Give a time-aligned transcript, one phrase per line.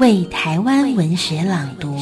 [0.00, 1.94] 为台湾文学朗读。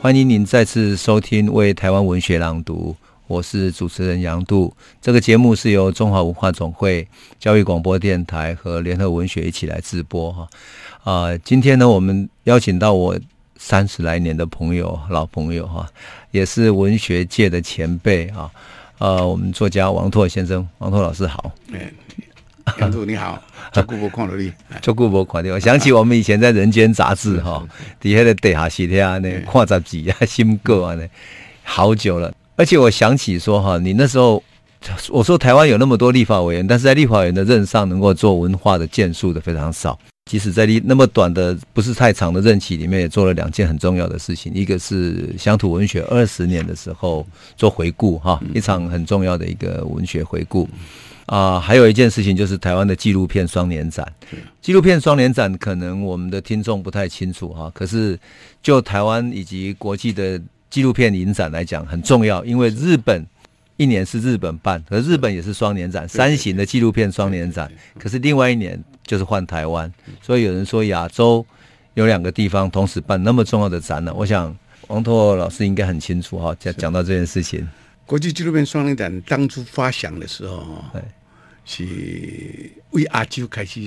[0.00, 2.94] 欢迎您再次收听《为台湾文学朗读》，
[3.26, 4.72] 我是主持人杨度。
[5.00, 7.04] 这个节目是由中华文化总会、
[7.40, 10.48] 教育广播电台和联合文学一起来直播哈。
[11.02, 13.18] 啊，今天呢，我们邀请到我
[13.56, 15.84] 三十来年的朋友、老朋友哈，
[16.30, 18.48] 也是文学界的前辈啊。
[18.98, 21.50] 呃，我们作家王拓先生，王拓老师好。
[21.72, 21.92] 哎，
[22.78, 25.50] 杨渡你好，照顾我看到你，照顾我看到。
[25.52, 27.62] 我想起我们以前在《人间》杂志哈，
[28.00, 31.08] 底下的地下室啊，那看杂志啊，新歌啊，那
[31.62, 32.32] 好久了。
[32.56, 34.42] 而且我想起说哈，你那时候
[35.10, 39.98] 我说台湾有那么多立法委员，但是在立法委员的任上能够做文化的建树的非常少。
[40.30, 44.52] 即使在那么短的不是太长的任期里面，也做了两件很重要的事情。
[44.54, 47.26] 一个是乡土文学二十年的时候
[47.56, 50.68] 做回顾哈，一场很重要的一个文学回顾
[51.26, 51.60] 啊。
[51.60, 54.06] 还有一件事情就是台湾的纪录片双年展。
[54.60, 58.18] 纪录片双年展可能我们的听众不太清楚哈，可是
[58.62, 63.26] 就台湾以及国际的纪录片影展来讲很重要，因为日本。
[63.78, 67.68] 一年是日本办，而日本也是双年展，三型的纪录片双年展。
[67.98, 71.44] 可是另外一年就是换台湾，所以有人说亚洲
[71.94, 74.14] 有两个地方同时办那么重要的展览。
[74.14, 74.54] 我想
[74.88, 77.66] 王拓老师应该很清楚哈，讲讲到这件事情。
[78.06, 80.92] 国际纪录片双年展当初发想的时候哈，
[81.64, 81.84] 是
[82.90, 83.80] 为亚洲开始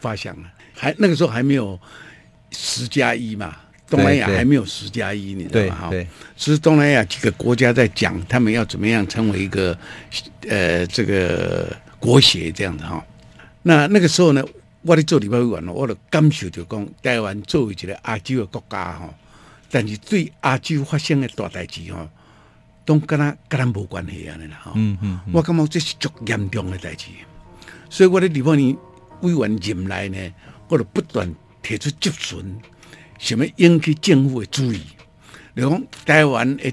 [0.00, 1.78] 发想了，还那个时候还没有
[2.50, 3.56] 十加一嘛。
[3.86, 5.90] 东南亚还没有十加一，你知道吗？
[5.90, 9.78] 哈，是东南亚几个国家在讲，他们要怎么样成为一个
[10.48, 13.04] 呃这个国协这样的哈。
[13.62, 14.42] 那那个时候呢，
[14.82, 19.14] 我哋做立法委员，我的感受就讲，台湾作为一个亚洲的国家哈，
[19.70, 22.08] 但是对亚洲发生的大代志哈，
[22.84, 24.72] 都跟他跟他无关系安尼啦吼。
[24.74, 27.06] 嗯嗯，我感觉这是足严重的代志，
[27.88, 28.52] 所以我的立法
[29.20, 30.18] 委员任来呢，
[30.68, 32.56] 我就不断提出质询。
[33.18, 34.82] 想要引起政府的注意？
[35.54, 36.72] 你讲台湾的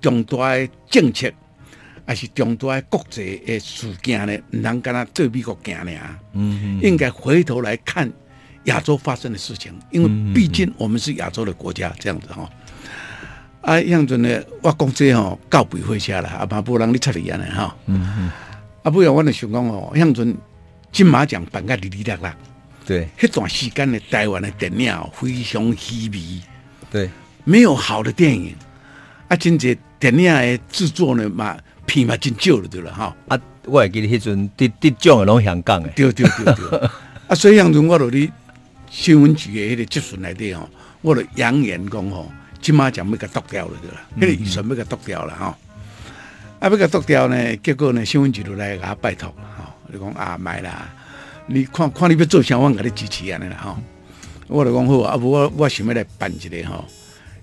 [0.00, 1.30] 重大的政策，
[2.06, 4.38] 还是重大的国际的事件呢？
[4.52, 5.92] 唔通跟他对美国行呢？
[6.32, 8.10] 嗯，应该回头来看
[8.64, 12.48] 亚洲发生的事情，因为毕竟我们是亚洲的国家，这样子哈。
[13.64, 17.76] 啊，样阵呢，我讲这吼告别回家了，啊，怕不让你出嚟啊呢哈。
[17.86, 18.30] 嗯嗯。
[18.82, 20.36] 啊，不然我就想讲哦，样阵
[20.92, 22.36] 金马奖颁个哩哩啦啦。
[22.84, 26.20] 对，那段时间的台湾的电影非常稀微，
[26.90, 27.08] 对，
[27.44, 28.54] 没有好的电影，
[29.28, 33.16] 啊，真济电影的制作呢嘛，片嘛真少了，对了哈。
[33.28, 36.78] 啊，我会记得迄阵得得奖的拢香港的，对对对对。
[37.26, 38.30] 啊，所以样阵我落去
[38.90, 40.68] 新闻局的迄个质询内底吼，
[41.00, 42.30] 我就扬言讲吼，
[42.64, 45.58] 金马将要给夺掉了，对了，迄个预算要给夺掉了哈。
[46.60, 50.90] 啊，要给夺掉呢，结果呢，新闻局就来给他拜托了哈，就讲啊，买啦。
[51.46, 53.76] 你看看你要做啥，我给你支持安尼啦吼。
[54.46, 56.86] 我就讲好啊，不我我想要来办一个吼，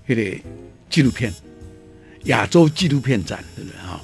[0.07, 0.41] 迄个
[0.89, 1.31] 纪录片
[2.23, 4.01] 亚洲纪录片展，对不对哈？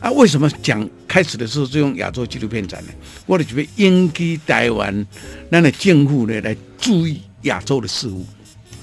[0.00, 2.90] 啊，为什么讲开始的时候就用亚洲纪录片展呢？
[3.26, 5.06] 我就准备引起台湾
[5.52, 8.26] 咱的政府呢来注意亚洲的事物。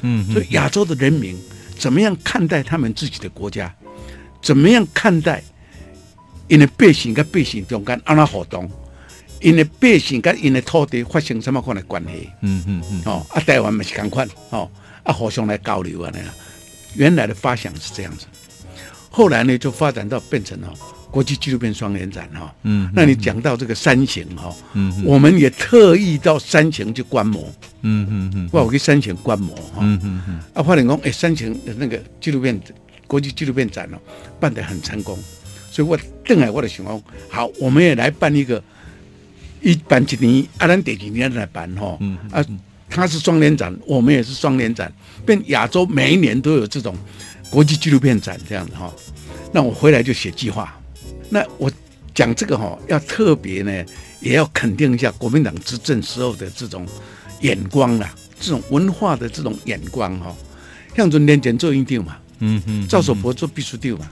[0.02, 1.38] 嗯，所以亚洲的人民
[1.78, 3.74] 怎么样看待他们自己的国家？
[4.42, 5.42] 怎么样看待
[6.48, 8.70] 因为百姓跟百姓中间安那活动？
[9.42, 12.30] 因为百姓跟因的土地发生什么款的关系？
[12.42, 14.70] 嗯嗯嗯，哦，啊，台湾嘛是同款，哦，
[15.04, 16.28] 啊，互相来交流啊，那样。
[16.96, 18.26] 原来的发想是这样子，
[19.12, 20.74] 后来呢就发展到变成了
[21.16, 22.54] 国际纪录片双年展哈。
[22.64, 27.50] 嗯，那你讲到这个山形哈，嗯，我们也特意到山形去观摩。
[27.84, 29.80] 嗯嗯嗯，我去山形观摩哈。
[29.80, 32.60] 嗯嗯嗯，啊，发现讲，哎，山形的那个纪录片
[33.08, 33.98] 国际纪录片展哦，
[34.42, 35.18] 办得很成功，
[35.72, 38.62] 所以我邓海我的想讲，好，我们也来办一个。
[39.62, 41.98] 一办几年，啊，咱第几年来办哈？
[42.02, 42.46] 嗯，嗯啊，
[42.90, 44.92] 他是双年展，我们也是双年展，
[45.26, 46.94] 变亚洲每一年都有这种
[47.50, 48.94] 国际纪录片展这样子哈。
[49.54, 50.78] 那我回来就写计划。
[51.36, 51.70] 那我
[52.14, 53.86] 讲这个哈，要特别呢，
[54.22, 56.88] 也要肯定一下国民党执政时候的这种
[57.42, 58.10] 眼光啦，
[58.40, 60.34] 这种文化的这种眼光哈。
[60.96, 64.10] 像从年前做一定嘛，嗯嗯，赵守博做秘书长嘛，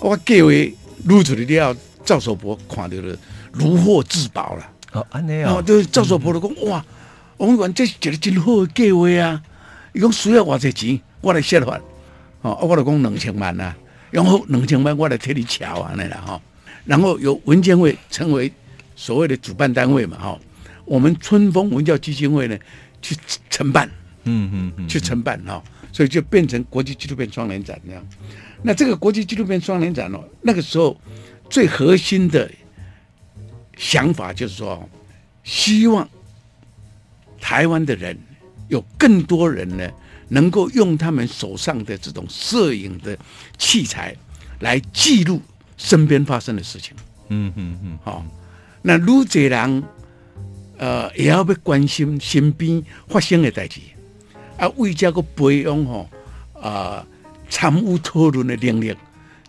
[0.00, 0.74] 我各位
[1.04, 1.76] 录出来了，
[2.06, 3.14] 赵守博看到了。
[3.52, 6.82] 如获至宝了哦，安尼啊，就赵守博就讲哇，
[7.36, 9.42] 王员这是一个真好的计划啊！
[9.92, 11.78] 伊讲需要偌济钱，我来设法，
[12.40, 13.76] 哦，啊，我就讲两千万啊，
[14.14, 16.40] 然后两千万我来替你乔啊，那啦哈。
[16.84, 18.52] 然后由文建会成为
[18.94, 20.38] 所谓的主办单位嘛，哈，
[20.84, 22.56] 我们春风文教基金会呢
[23.02, 23.16] 去
[23.50, 23.90] 承办，
[24.22, 25.60] 嗯嗯嗯，去承办哈，
[25.92, 28.06] 所以就变成国际纪录片双年展这样。
[28.62, 30.96] 那这个国际纪录片双年展哦，那个时候
[31.50, 32.48] 最核心的
[33.76, 34.88] 想法就是说，
[35.42, 36.08] 希望
[37.40, 38.16] 台湾的人
[38.68, 39.90] 有更多人呢，
[40.28, 43.18] 能够用他们手上的这种摄影的
[43.58, 44.14] 器材
[44.60, 45.40] 来记录
[45.76, 46.94] 身边发生的事情。
[47.28, 48.24] 嗯嗯嗯，好，
[48.82, 49.82] 那愈济人
[50.76, 53.80] 呃也要被关心身边发生的代志，
[54.58, 56.08] 啊，为这个培养吼
[56.60, 57.06] 啊
[57.48, 58.94] 参与讨论的能力，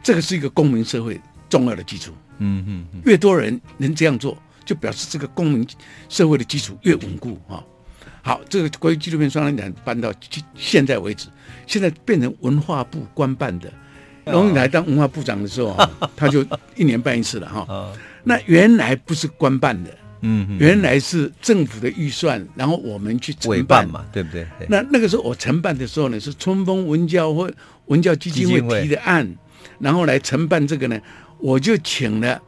[0.03, 1.19] 这个是一个公民社会
[1.49, 2.11] 重要的基础。
[2.37, 5.65] 嗯嗯嗯，越多人能这样做，就表示这个公民
[6.09, 7.63] 社会的基础越稳固啊。
[8.25, 10.11] 好，这个关于纪录片双年展办到
[10.55, 11.27] 现在为止，
[11.67, 13.71] 现在变成文化部官办的。
[14.25, 15.77] 龙应台当文化部长的时候，
[16.17, 16.43] 他就
[16.75, 17.93] 一年办一次了哈。
[18.23, 23.87] 那原来不是官办的，嗯，原来是政府的预算，然后我们去承办。
[23.87, 24.43] 嘛，对不对？
[24.67, 27.53] 那那个时候我承办的时候呢，是春风文教会
[27.85, 29.31] 文教基金会提的案，
[29.77, 30.99] 然后来承办这个呢，
[31.37, 32.41] 我就请了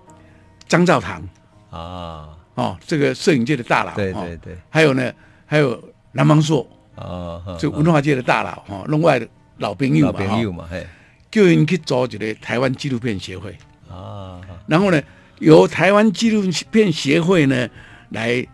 [0.67, 1.21] 张兆堂。
[1.69, 5.13] 啊，哦，这个摄影界的大佬，对对对，还有呢，
[5.47, 9.27] 还有南芒硕啊，这文化界的大佬哈，另外的
[9.57, 10.85] 老朋友嘛，老朋友嘛，嘿。
[11.29, 13.55] 就应去组一个台湾纪录片协会
[13.89, 15.01] 啊，然后呢，
[15.39, 16.41] 由台湾纪录
[16.71, 17.67] 片协会呢
[18.09, 18.45] 来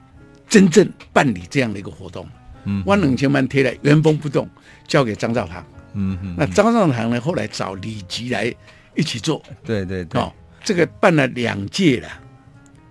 [0.49, 2.27] 真正办理这样的一个活动。
[2.65, 4.49] 嗯，万两千万贴来原封不动
[4.87, 5.63] 交给张兆堂。
[5.93, 8.53] 嗯嗯，那张兆堂呢后来找李吉来
[8.95, 9.41] 一起做。
[9.63, 12.09] 对对对，哦，这个办了两届了，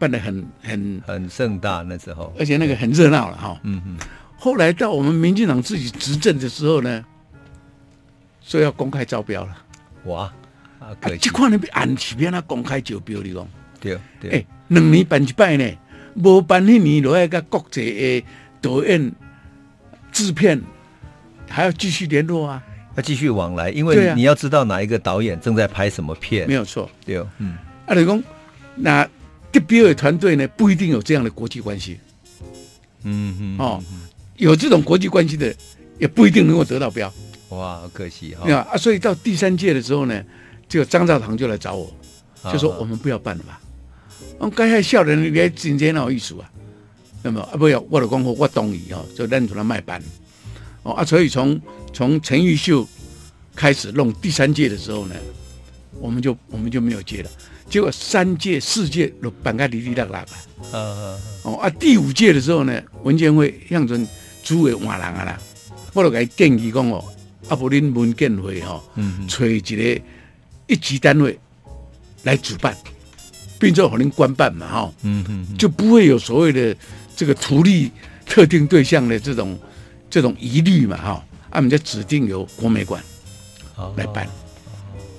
[0.02, 3.56] 办的很很很盛大那时候，而且那个很热闹了哈。
[3.62, 3.96] 嗯嗯，
[4.37, 7.04] 后来到我们民进党自己执政的时候呢，
[8.40, 9.56] 说要公开招标了。
[10.06, 10.22] 哇，
[10.81, 13.46] 啊，可这块呢比按起边那公开招标你讲，
[13.78, 15.64] 对对，哎，两年办一摆呢，
[16.16, 17.81] 无办一年落来个国际
[18.20, 18.26] 的
[18.60, 19.12] 导演
[20.10, 20.60] 制片，
[21.48, 22.60] 还要继续联络啊，
[22.96, 27.56] 要继续往来，因为你要知道哪一个导演正在拍什么片，没有错，对，嗯，
[27.87, 28.20] 啊，你讲
[28.75, 29.08] 那
[29.52, 32.00] 得标的团队呢不一定有这样的国际关系，
[33.04, 33.82] 嗯嗯，哦，
[34.37, 35.54] 有这种国际关系的
[35.99, 37.12] 也不一定能够得到标。
[37.50, 38.50] 哇，好可惜哈！
[38.50, 40.25] 啊，所以到第三届的时候呢，
[40.66, 41.94] 这个张兆堂就来找我，
[42.50, 43.60] 就说我们不要办了吧。
[44.38, 46.50] 我刚才笑人，你还真真好意思啊。
[47.22, 50.02] 那么啊，不要，我的功夫我同意哦，就认出来卖办。
[50.82, 51.60] 哦啊，所以从
[51.93, 52.88] 从陈玉秀
[53.55, 55.14] 开始弄第三届的时候呢，
[56.00, 57.31] 我们就我们就没有接了。
[57.72, 60.78] 结果三届四届都办个哩哩啦啦的。
[60.78, 64.06] 啊哦啊，第五届的时候呢，文建会向准
[64.44, 65.40] 主委换人啊啦，
[65.94, 67.02] 我就给他建议讲哦。
[67.48, 68.78] 啊，不，恁文建会哈，
[69.26, 70.02] 找一个
[70.66, 71.38] 一级单位
[72.24, 72.76] 来主办，
[73.58, 76.76] 并且和您官办嘛哈，嗯嗯，就不会有所谓的
[77.16, 77.90] 这个图利
[78.26, 79.58] 特定对象的这种
[80.10, 81.24] 这种疑虑嘛哈。
[81.48, 83.02] 啊，我们就指定由国美馆
[83.96, 84.28] 来办，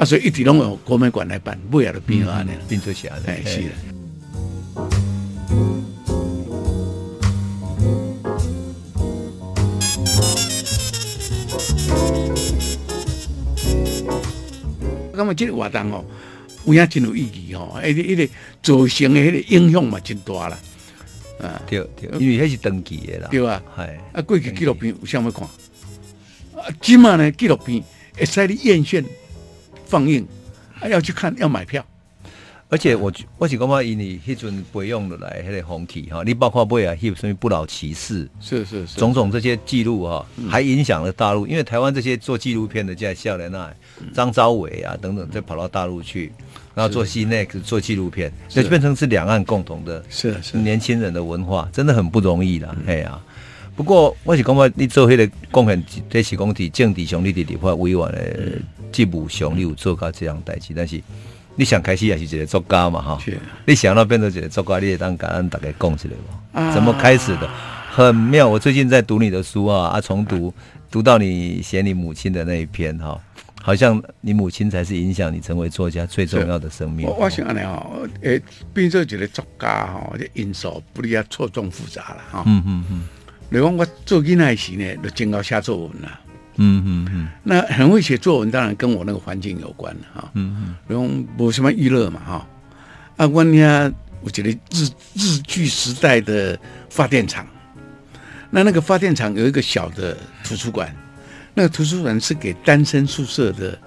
[0.04, 3.22] 啊，所以一直拢由国美馆来办，不要的变化呢，变做啥的？
[3.28, 3.70] 哎，是的。
[15.16, 16.04] 感觉这个活动哦，
[16.66, 18.28] 有影真有意义哦，而且迄个
[18.62, 20.60] 造成的迄个影响嘛真大啦，
[21.40, 23.82] 啊，对对，因为迄是登记的啦，对啊，系
[24.12, 25.48] 啊，过去纪录片有啥物看？
[26.58, 27.82] 啊，今嘛呢纪录片
[28.18, 29.06] 会使你院线
[29.94, 30.26] 放映，
[30.74, 31.86] 还要去看要买票。
[32.68, 43.72] 而且我我是感觉以你迄阵培养落来迄个风气哈，你包括买啊，有什么不老骑士，是是是，种种这些记录哈，还影响了大陆，因为台湾这些做纪录片的在笑莲那，
[44.16, 46.34] 张昭伟啊等等，再跑到大陆去，
[46.74, 50.58] 然后做 CNEX 做纪录片，那就变成是两岸共同的，是是。
[50.58, 53.22] 年轻人的文化，真的很不容易啦，哎呀。
[53.76, 58.60] 不过我是感觉你做迄个贡献，这是讲在政治上你的立法委员的
[58.94, 61.02] 职务上你有做到这样代志，但是。
[61.56, 63.20] 你想开始也是一个作家嘛哈？
[63.24, 66.74] 是你想到变成一个作家，你也当感恩大家讲起来嘛？
[66.74, 67.48] 怎么开始的？
[67.92, 68.48] 很妙。
[68.48, 70.52] 我最近在读你的书啊，啊，重读
[70.90, 73.22] 读到你写你母亲的那一篇哈，
[73.62, 77.06] 好像你母亲才是影响你成为作家最重要的生命。
[77.06, 77.88] 我我想呢哈，
[78.22, 78.42] 诶，
[78.74, 82.44] 变成一个作家哈，这因素不离啊错综复杂了哈。
[82.48, 83.04] 嗯嗯嗯。
[83.50, 86.20] 你讲我做囡仔时呢，就真要写作文了。
[86.56, 90.32] 嗯嗯嗯，那很会写作文，当然跟我那个环境有关了哈。
[90.34, 91.08] 嗯嗯，比如
[91.38, 92.48] 没什么娱乐嘛哈。
[93.18, 93.92] 啊，我呢
[94.22, 96.58] 我觉得日日据时代的
[96.90, 97.46] 发电厂。
[98.50, 100.96] 那那个发电厂有一个小的图书馆，
[101.56, 103.78] 那个图书馆是给单身宿舍的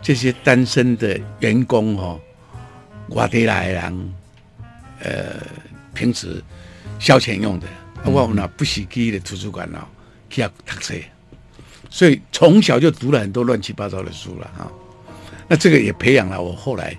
[0.00, 2.20] 这些单身的员工哦，
[3.08, 4.14] 外地来人，
[5.00, 5.44] 呃，
[5.92, 6.40] 平时
[7.00, 7.66] 消遣用的。
[8.04, 9.78] 我们那不喜基的图书馆哦，
[10.30, 10.94] 去要读书，
[11.92, 14.64] 所以从小就读了很多乱七八糟的书了啊。
[15.46, 16.96] 那这个也培养了我后来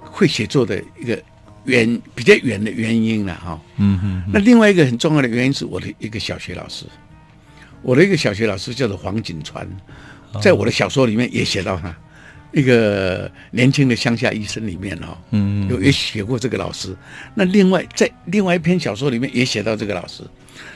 [0.00, 1.16] 会写作的一个。
[1.64, 6.84] 远比较远的原因了哈，嗯嗯，那另外一个很重要的原因是我的一个小学老师，
[7.80, 9.66] 我的一个小学老师叫做黄景川，
[10.42, 11.96] 在我的小说里面也写到他，
[12.52, 16.94] 一个年轻的乡下医生里面哈，嗯，有也写过这个老师。
[17.34, 20.22] 那另外在另外一篇小说里面也写到这个老师，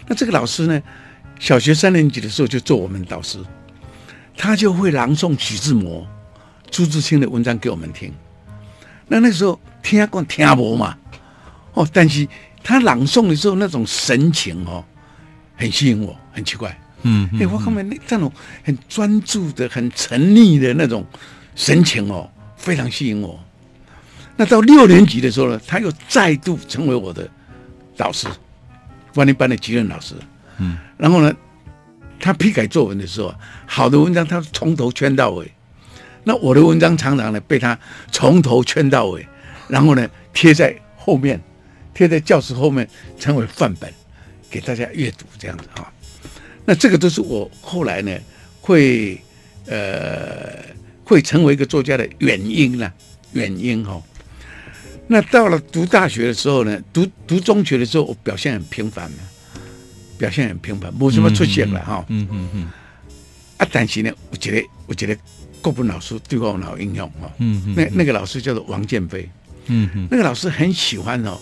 [0.06, 0.82] 那这个老师呢，
[1.38, 3.38] 小学三年级的时候就做我们导师，
[4.36, 6.06] 他就会朗诵徐志摩、
[6.70, 8.12] 朱自清的文章给我们听。
[9.06, 10.96] 那那时候听讲听不嘛，
[11.72, 12.26] 哦，但是
[12.62, 14.84] 他朗诵的时候那种神情哦，
[15.56, 18.30] 很吸引我，很奇怪，嗯，哎、欸，我后面那那种
[18.62, 21.06] 很专注的、很沉溺的那种
[21.54, 23.38] 神情哦，非常吸引我。
[24.36, 27.28] 那到六年级的时候呢，他又再度成为我的
[27.96, 28.28] 导师，
[29.14, 30.14] 万年班的级任老师，
[30.58, 31.34] 嗯，然后呢，
[32.20, 33.34] 他批改作文的时候，
[33.66, 35.50] 好的文章他从头圈到尾。
[36.24, 37.78] 那我的文章常常呢被他
[38.10, 39.26] 从头圈到尾，
[39.68, 41.40] 然后呢贴在后面，
[41.94, 42.86] 贴在教室后面，
[43.18, 43.90] 成为范本，
[44.50, 45.90] 给大家阅读这样子啊。
[46.66, 48.14] 那这个都是我后来呢
[48.60, 49.18] 会
[49.66, 50.58] 呃
[51.02, 52.92] 会成为一个作家的原因了，
[53.32, 54.02] 原因哈。
[55.06, 59.18] 那到了读大学的时候呢，读读中学的时候，我表现很平凡嘛，
[60.18, 62.04] 表现很平凡，没什么出息了哈。
[62.08, 62.70] 嗯嗯嗯。
[63.56, 65.16] 啊，但是呢，我觉得，我觉得。
[65.60, 69.28] 国文老师对我很有影响哈，嗯嗯，那那个老师叫做王建飞，
[69.66, 71.36] 嗯嗯，那个老师很喜欢哦，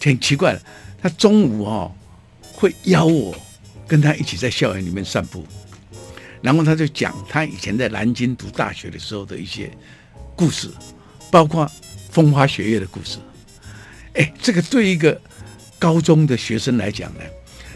[0.00, 0.62] 挺奇怪的，
[1.02, 1.94] 他中午哦
[2.54, 3.36] 会邀我
[3.86, 5.46] 跟他一起在校园里面散步，
[6.40, 9.70] 然后他就讲他以前在南京读大学的时候的一些
[10.34, 10.70] 故事，
[11.30, 11.70] 包括
[12.10, 13.18] 风花雪月的故事，
[14.14, 15.20] 哎，这个对一个
[15.78, 17.20] 高中的学生来讲呢，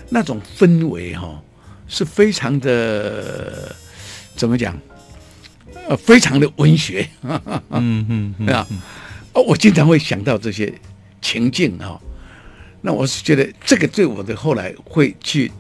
[0.09, 1.43] 那种氛围哈
[1.87, 3.75] 是非常的，
[4.35, 4.79] 怎么讲？
[5.89, 7.61] 呃，非常的文学，嗯
[8.09, 8.67] 嗯，嗯啊，
[9.33, 10.71] 哦，我经常会想到这些
[11.23, 11.99] 情境哦，
[12.83, 15.51] 那我是觉得这个对我的后来会去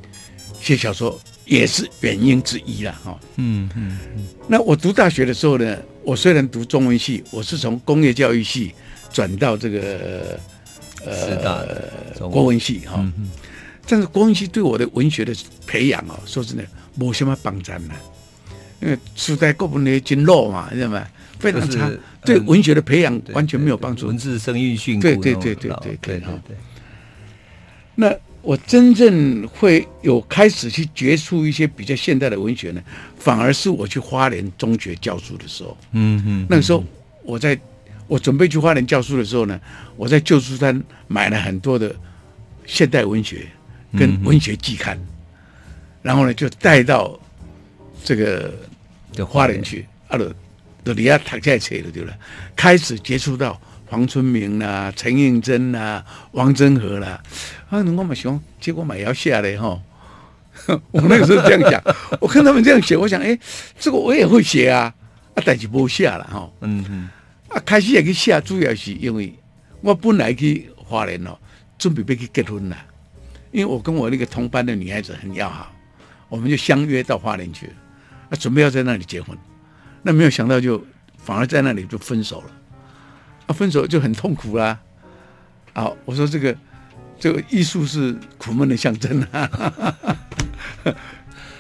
[0.60, 3.98] 写小说也是原因之一了哈，嗯嗯，
[4.46, 8.74] 那我读大学的时候呢，我虽然读中文系，我是从工业教育系
[9.10, 10.38] 转到这个
[11.06, 13.02] 呃国文系哈，
[13.88, 15.34] 但是郭文熙对我的文学的
[15.66, 16.64] 培养哦，说真的
[16.94, 17.94] 没什么帮助呢。
[18.80, 21.04] 因为时代国文的经络嘛，知道吗？
[21.40, 21.90] 非常差，
[22.24, 24.06] 对文学的培养完全没有帮助。
[24.06, 26.56] 文字生育训，对对对对对对对。
[27.94, 32.80] 那我真正会有开始去接触一些比较现代的文学呢，
[33.18, 35.76] 反而是我去花莲中学教书的时候。
[35.92, 36.46] 嗯嗯。
[36.48, 36.84] 那个时候，
[37.24, 37.58] 我在
[38.06, 39.60] 我准备去花莲教书的时候呢，
[39.96, 41.94] 我在旧书摊买了很多的
[42.64, 43.46] 现代文学
[43.96, 44.98] 跟文学季刊，
[46.02, 47.18] 然后呢就带到
[48.02, 48.52] 这个。
[49.14, 50.32] 的花莲去，啊，就
[50.84, 52.14] 就离家躺在车了，对了。
[52.54, 57.20] 开始接触到黄春明啦、啊、陈映真啦、啊、王祯和啦，
[57.68, 59.80] 啊，我嘛想，结果嘛也要下来哈。
[60.92, 61.82] 我那个时候这样讲，
[62.20, 63.36] 我看他们这样写，我想，哎，
[63.80, 64.94] 这个我也会写啊，
[65.34, 66.48] 啊，但是不下了哈。
[66.60, 67.08] 嗯嗯。
[67.48, 69.34] 啊，开始也去写，主要是因为
[69.80, 71.36] 我本来去花莲哦，
[71.76, 72.76] 准备要去结婚了，
[73.50, 75.72] 因为我跟我那个同班的女孩子很要好，
[76.28, 77.70] 我们就相约到花莲去。
[78.30, 79.34] 啊，准备要在那里结婚，
[80.02, 80.84] 那没有想到就
[81.16, 82.50] 反而在那里就分手了，
[83.46, 84.78] 啊，分手就很痛苦啦。
[85.72, 86.54] 啊，我说这个
[87.18, 89.48] 这个艺术是苦闷的象征啊，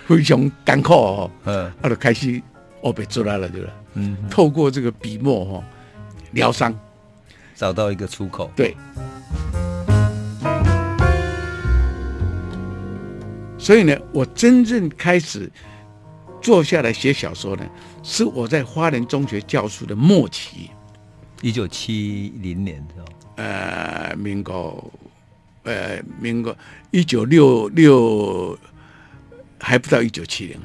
[0.06, 2.38] 非常干苦哦，嗯，他就开始
[2.82, 3.72] 哦被出来了，对吧？
[3.94, 5.64] 嗯，透过这个笔墨哈
[6.32, 6.78] 疗伤，
[7.54, 8.76] 找到一个出口，对。
[13.58, 15.50] 所以呢，我真正开始。
[16.40, 17.68] 坐下来写小说呢，
[18.04, 20.70] 是我在花莲中学教书的末期，
[21.42, 24.92] 一九七零年的时候，呃，民国，
[25.64, 26.56] 呃，民国
[26.92, 28.56] 一九六六，
[29.58, 30.56] 还不到一九七零，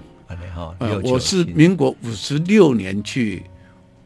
[0.77, 3.41] 呃，我是民国五十六年去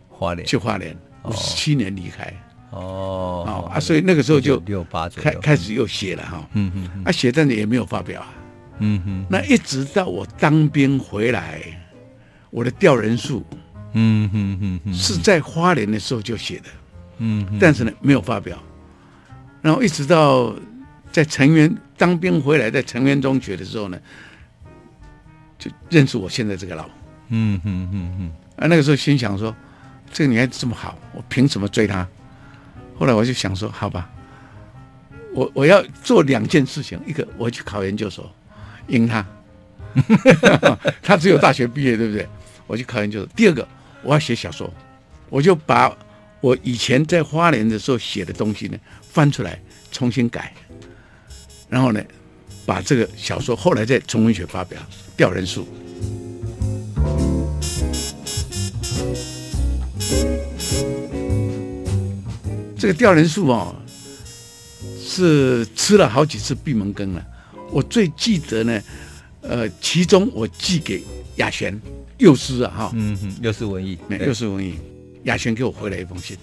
[0.07, 2.33] 花莲，去花莲，五十七年离开，
[2.71, 8.33] 哦，哦啊，所以那个时候就六八开开始又写了哈，嗯嗯，啊，写但是也没有发表啊。
[8.79, 11.61] 嗯哼，那一直到我当兵回来，
[12.49, 13.45] 我的调人数，
[13.93, 16.65] 嗯哼哼哼，是在花莲的时候就写的，
[17.17, 18.57] 嗯，但是呢没有发表。
[19.61, 20.55] 然后一直到
[21.11, 23.99] 在成员当兵回来，在成员中学的时候呢，
[25.57, 26.87] 就认识我现在这个老
[27.29, 28.31] 嗯哼哼哼。
[28.57, 29.55] 啊，那个时候心想说，
[30.11, 32.07] 这个女孩子这么好，我凭什么追她？
[32.97, 34.09] 后来我就想说，好吧，
[35.33, 38.31] 我我要做两件事情，一个我去考研究所，
[38.87, 39.25] 赢他，
[41.01, 42.27] 他只有大学毕业，对不对？
[42.67, 43.29] 我去考研究所。
[43.35, 43.67] 第二个，
[44.03, 44.71] 我要写小说，
[45.29, 45.95] 我就把
[46.41, 49.59] 我以前在花莲的时候写的东西呢翻出来
[49.91, 50.53] 重新改，
[51.69, 52.01] 然后呢，
[52.65, 54.79] 把这个小说后来在中文学发表
[55.15, 55.63] 《吊人树》。
[62.79, 63.75] 这个吊人树哦，
[65.01, 67.25] 是吃了好几次闭门羹了。
[67.71, 68.81] 我最记得呢，
[69.41, 71.03] 呃，其中我寄给
[71.35, 71.79] 雅璇
[72.17, 74.75] 幼师啊，哈，嗯嗯，幼师文艺，幼师文艺，
[75.23, 76.37] 雅璇给我回了一封信，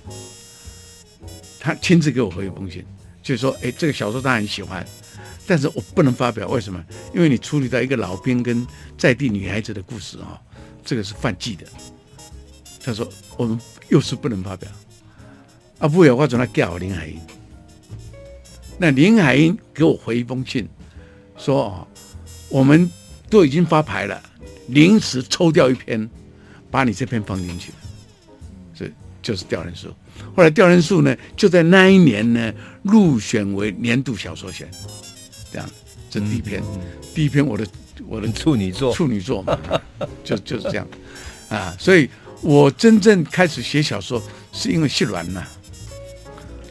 [1.59, 2.85] 他亲自给我回一封信，
[3.23, 4.87] 就是说，哎，这个小说他很喜欢，
[5.47, 6.85] 但是我不能发表，为什么？
[7.15, 8.67] 因为你处理到一个老兵跟
[8.99, 10.41] 在地女孩子的故事啊，
[10.85, 11.67] 这个是犯忌的。
[12.83, 14.71] 他说我们幼师不能发表。
[15.79, 17.19] 啊，不有我怎么叫林海音？
[18.79, 20.69] 那林海音给我回一封信，
[21.37, 21.87] 说哦，
[22.49, 22.91] 我们
[23.29, 24.23] 都已经发牌了，
[24.69, 26.09] 临时抽掉一篇，
[26.71, 27.73] 把你这篇放进去，
[28.75, 28.91] 这
[29.23, 29.89] 就是《调人树》。
[30.37, 34.71] 后来《调人树》呢，就在那一年呢，入选为年度小说选，
[35.53, 35.69] 这样，
[36.09, 36.81] 这第一篇，嗯、
[37.15, 37.67] 第一篇我的
[38.07, 39.59] 我的处女作，处女作嘛，
[40.23, 40.87] 就就是这样，
[41.49, 42.09] 啊，所以
[42.43, 44.23] 我真正开始写小说
[44.53, 45.45] 是因为谢鸾呐。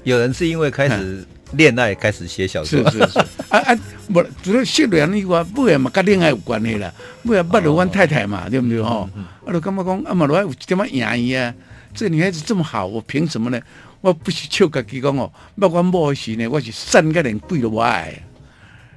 [0.03, 3.79] 有人是因为开始恋爱开始写小说，是是是，啊啊，
[4.11, 6.91] 不，主要失恋以外，不也嘛跟恋爱有关系啦，
[7.23, 9.07] 不然不如阮太太嘛，对不对吼？
[9.45, 11.53] 啊，就感觉讲啊嘛，来有一点仔赢伊啊，
[11.93, 13.61] 这个女孩子这么好，我凭什么呢？
[14.01, 18.11] 我不是笑家己讲哦，要我某时呢，我是善个连跪了我爱，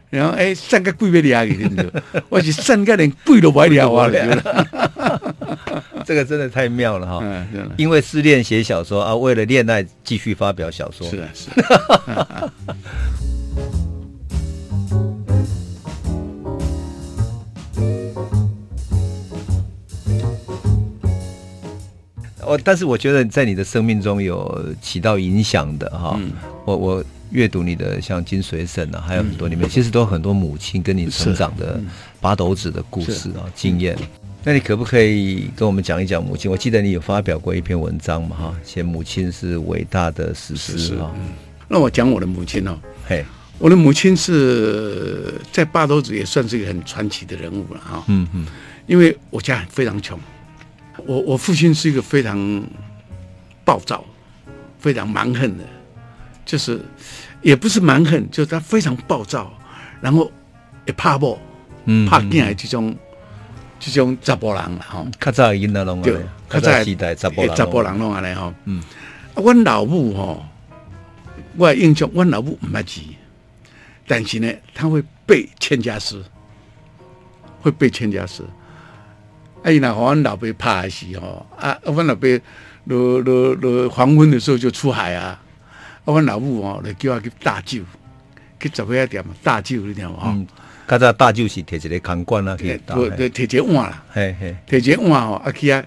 [0.09, 1.69] 然后哎，善个跪不了去，
[2.31, 5.35] 我是善个人跪了我了我了。
[6.07, 7.21] 这个真的太妙了哈！
[7.23, 11.07] 嗯，因为失恋写小说啊，为了恋爱继续发表小说。
[11.11, 11.50] 是啊，是
[12.11, 12.50] 啊。
[22.47, 26.17] 我但是我觉得在你的生命中有起到影响的哈。
[26.21, 26.30] 嗯、
[26.65, 31.80] 我我阅读你的像《金水婶》啊，还有很多里面，其实都有很多母亲跟你成长的
[32.21, 33.99] 八斗子的故事啊，经验。
[34.45, 36.49] 那你可不可以跟我们讲一讲母亲？
[36.49, 41.13] 我记得你有发表过一篇文章嘛，哈，写母亲是伟大的史诗哈。
[41.67, 42.78] 那我讲我的母亲哦，
[43.09, 43.25] 嘿，
[43.59, 48.04] 我的母亲是在八斗子也算是一个很传奇的人物了哈。
[48.06, 48.47] 嗯嗯，
[48.87, 50.17] 因为我家非常穷，
[51.04, 52.65] 我我父亲是一个非常
[53.65, 54.04] 暴躁、
[54.78, 55.65] 非常蛮横的，
[56.45, 56.80] 就是
[57.43, 59.52] 也不是蛮横，就是他非常暴躁，
[60.00, 60.30] 然后
[60.87, 61.39] 也怕我，
[61.85, 62.97] 嗯，怕进来这种。
[63.78, 66.17] 这种查甫人啦，吼，较早已经那种对，
[66.49, 68.52] 较早时代查甫人，查甫人拢安尼吼。
[68.65, 68.82] 嗯，
[69.35, 70.43] 啊，阮老母吼，
[71.59, 73.02] 我印象，阮老母唔捌字，
[74.06, 76.25] 但是呢，他会背千家诗，
[77.61, 78.43] 会背千家诗。
[79.67, 82.29] 啊，伊若互阮老爸拍的时候，啊，阮老爸
[82.85, 85.41] 落落落黄昏的时候就出海啊，
[86.05, 87.83] 啊，阮老母吼，来叫我去大酒，
[88.61, 90.19] 去十块店大酒你知道吗？
[90.26, 90.47] 嗯
[90.89, 95.83] 较早大酒是摕一个空罐啊，去倒，对，摕一个碗啦，嘿嘿，摕一个碗吼，啊去啊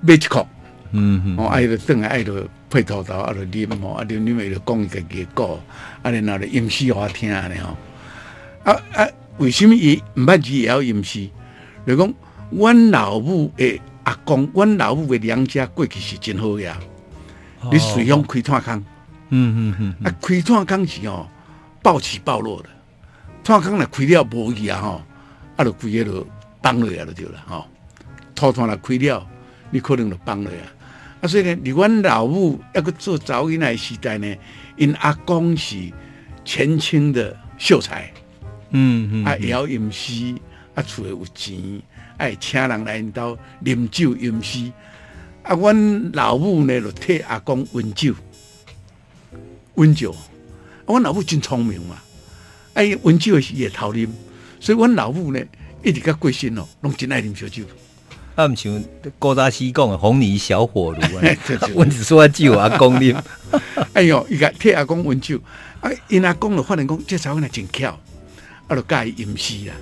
[0.00, 0.46] 买一口，
[0.92, 5.60] 嗯嗯，哦，爱着转来爱着配土豆，啊着啉吼，啊啉啉伊着讲伊家己个故，
[6.02, 7.76] 啊然后着吟诗互我听安尼吼，
[8.62, 11.28] 啊啊，为什么伊毋捌字会晓吟诗？
[11.84, 12.14] 就讲
[12.50, 16.78] 阮老母诶阿公，阮老母诶娘家过去是真好呀，
[17.70, 18.84] 你随乡开炭坑，
[19.30, 21.26] 嗯嗯嗯，啊开炭坑是哦，
[21.82, 22.68] 暴起暴落的。
[23.42, 25.02] 炭坑来开了无去啊吼，
[25.56, 26.26] 啊就规个就
[26.60, 27.66] 崩落来就对了吼。
[28.34, 29.26] 土炭来开了，
[29.70, 30.66] 你可能就崩落啊。
[31.22, 34.36] 啊，所以呢，离阮老母要个做早囡仔时代呢，
[34.76, 35.76] 因阿公是
[36.44, 38.12] 前清的秀才，
[38.70, 40.34] 嗯嗯，啊也要吟诗，
[40.74, 41.56] 啊厝里有钱，
[42.16, 44.70] 爱请人来因兜饮酒吟诗。
[45.42, 48.14] 啊，阮老母呢就替阿公温酒，
[49.74, 50.10] 温酒。
[50.10, 50.18] 啊，
[50.86, 51.96] 阮老母真聪明嘛。
[52.74, 54.08] 哎，温酒是也偷啉，
[54.60, 55.40] 所以阮老母呢
[55.82, 57.64] 一直较贵心哦，拢真爱啉烧酒。
[58.34, 58.84] 啊，毋像
[59.18, 61.22] 古早时讲的红泥小火炉啊，
[61.74, 63.16] 温子说酒阿公啉。
[63.94, 65.40] 哎哟，伊甲替阿公温酒，
[65.80, 67.98] 啊，因阿公就发现讲，这查某囡真巧，
[68.66, 69.74] 啊，就教伊吟诗啦，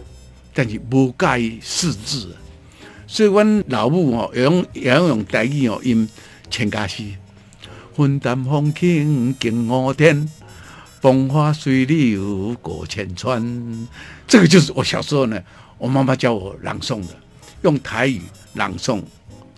[0.55, 2.35] 但是无介意识字。
[3.07, 6.09] 所以阮老母哦，也用用用台语哦吟
[6.51, 7.05] 千家诗，
[7.99, 10.27] 云淡风轻近我天。
[11.01, 12.17] 风花水里
[12.63, 13.87] 过千川，
[14.27, 15.39] 这个就是我小时候呢，
[15.77, 17.09] 我妈妈教我朗诵的，
[17.61, 18.23] 用台语
[18.55, 19.01] 朗诵《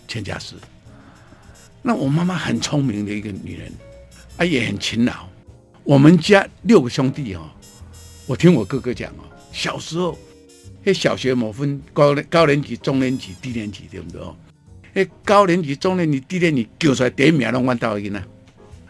[0.09, 0.55] 千家诗》。
[1.81, 3.71] 那我妈妈很聪明的一个女人，
[4.35, 5.13] 啊，也很勤劳。
[5.85, 7.49] 我们家六个兄弟哦，
[8.25, 10.17] 我听我哥哥讲哦，小时候，
[10.87, 14.21] 那小学某分高高年级、中年级、低年级，对不对？
[14.21, 14.33] 哦？
[14.93, 18.23] 诶高年级、中年级、低年级叫出来第一名，拢阮兜囡仔。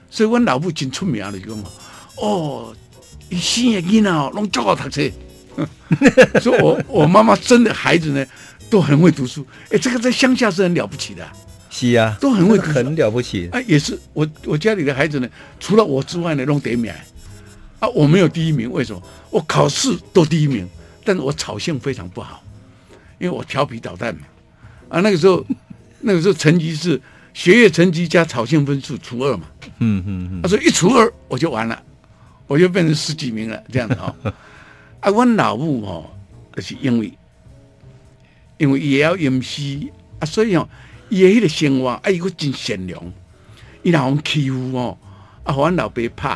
[0.07, 1.63] 所以，阮老母真出名了，就讲
[2.17, 2.71] 哦，
[3.29, 5.11] 伊生的囡仔哦，拢足好读书。
[6.39, 8.23] 所以我我妈妈生的孩子呢，
[8.69, 9.43] 都很会读书。
[9.71, 11.27] 哎，这个在乡下是很了不起的。
[11.71, 13.49] 是啊，都很会很了不起。
[13.51, 15.27] 啊，也是我我家里的孩子呢，
[15.59, 16.93] 除了我之外呢，拢第一名。
[17.79, 19.01] 啊，我没有第一名，为什么？
[19.31, 20.67] 我考试都第一名，
[21.07, 22.43] 但是我草性非常不好，
[23.17, 24.21] 因为我调皮捣蛋嘛。
[24.89, 25.41] 啊，那个时候，
[26.01, 27.01] 那个时候成绩是
[27.33, 29.47] 学业成绩加草性分数除二嘛。
[29.79, 30.41] 嗯嗯嗯。
[30.41, 31.81] 他说一除二我就完了，
[32.45, 34.33] 我就变成十几名了，这样子哈、哦。
[34.99, 36.11] 啊，我老母哦，
[36.53, 37.13] 就是因为，
[38.57, 39.79] 因为也要吟诗
[40.19, 40.67] 啊，所以哦，
[41.07, 43.01] 伊的迄个生活啊，伊个真善良，
[43.83, 44.97] 伊老互欺负哦，
[45.45, 46.29] 啊，互阮老爸拍，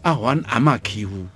[0.00, 1.26] 啊，互阮阿嬷欺负，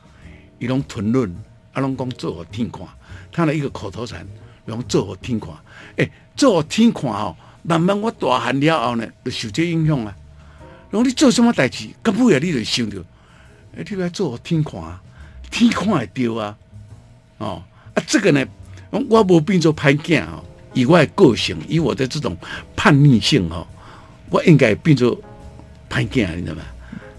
[0.58, 1.36] 伊拢吞忍，
[1.72, 2.86] 啊，拢讲做互天看，
[3.32, 4.26] 他的一个口头禅，
[4.66, 5.50] 拢做互天看，
[5.96, 10.16] 诶、做互天看哦，慢慢我大汉了后呢，就受这影响啊。
[10.90, 12.98] 然后你做什么代志，到尾啊，你就想着，
[13.76, 15.00] 诶、欸，你来做互天看啊，
[15.50, 16.58] 天看会着啊，
[17.38, 17.62] 哦，
[17.94, 18.44] 啊，这个呢，
[18.90, 20.44] 我无变做歹囝哦。
[20.72, 22.36] 以我的个性，以我的这种
[22.76, 23.66] 叛逆性哦，
[24.30, 25.16] 我应该变做
[25.88, 26.62] 歹囝，你知道吗？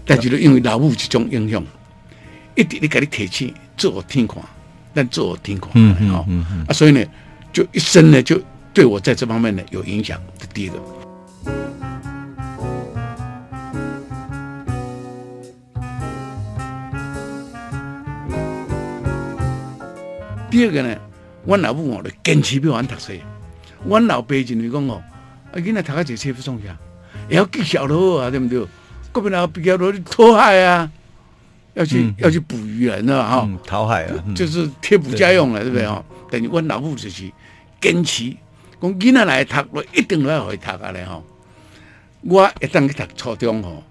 [0.06, 1.62] 但就是因为老母这种影响，
[2.54, 4.44] 一直你给你提起做我听狂，
[4.94, 7.04] 但做我听狂，嗯嗯嗯啊，所以呢，
[7.52, 8.40] 就一生呢，就
[8.72, 10.20] 对我在这方面呢有影响。
[10.38, 10.74] 这第一个，
[20.50, 20.96] 第二个呢，
[21.44, 23.12] 我老母我的坚持不完读书。
[23.84, 25.02] 阮老爸认为讲哦，
[25.52, 26.76] 啊，囡仔读个这册不送下，
[27.28, 28.64] 也要技巧咯啊，对不对？
[29.10, 30.90] 国民党比较多讨海啊，
[31.74, 33.48] 要去、嗯、要去捕鱼啊，你知道哈？
[33.66, 36.04] 讨海啊，就是贴补家用了，对，不对哈？
[36.30, 37.30] 等于阮老母就是
[37.80, 38.34] 坚持，
[38.80, 41.22] 讲囡仔来读，我一定都要会读啊嘞哈。
[42.22, 43.82] 我一旦去读初中吼，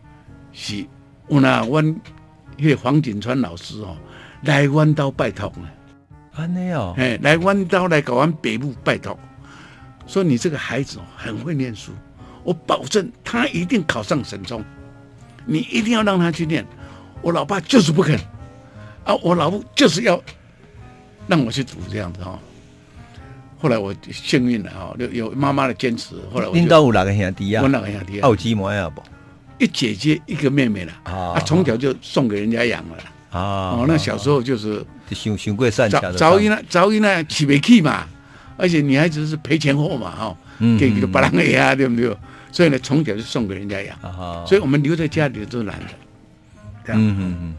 [0.54, 0.86] 是
[1.28, 1.86] 有那阮
[2.58, 3.96] 迄个黄锦川老师哦，
[4.44, 5.68] 来阮兜拜托呢。
[6.34, 9.18] 安尼哦，哎，来阮兜来搞阮北部拜托。
[10.08, 11.92] 说你这个孩子哦，很会念书，
[12.44, 14.64] 我保证他一定考上省中，
[15.46, 16.66] 你一定要让他去念。
[17.22, 18.20] 我老爸就是不肯，
[19.04, 20.22] 啊，我老婆就是要
[21.28, 22.40] 让我去读这样子哈。
[23.60, 26.16] 后来我幸运了哈，有有妈妈的坚持。
[26.34, 26.54] 后来我。
[26.54, 27.62] 领导有哪个兄弟呀？
[27.62, 28.28] 我哪个兄弟啊？
[28.28, 29.02] 有几毛呀不？
[29.58, 32.98] 一姐姐一个妹妹了啊，从小就送给人家养了
[33.30, 33.78] 啊。
[33.78, 36.14] 哦，那小时候就是想想过善家的。
[36.14, 38.08] 早一呢，早一呢，起不起嘛。
[38.58, 40.38] 而且女孩子是赔钱货嘛，哈，
[40.80, 42.16] 给给别人个呀，对不对？
[42.52, 43.98] 所以呢，从小就送给人家养，
[44.46, 45.86] 所以我们留在家里都是男的，
[46.86, 47.56] 这样，嗯嗯嗯，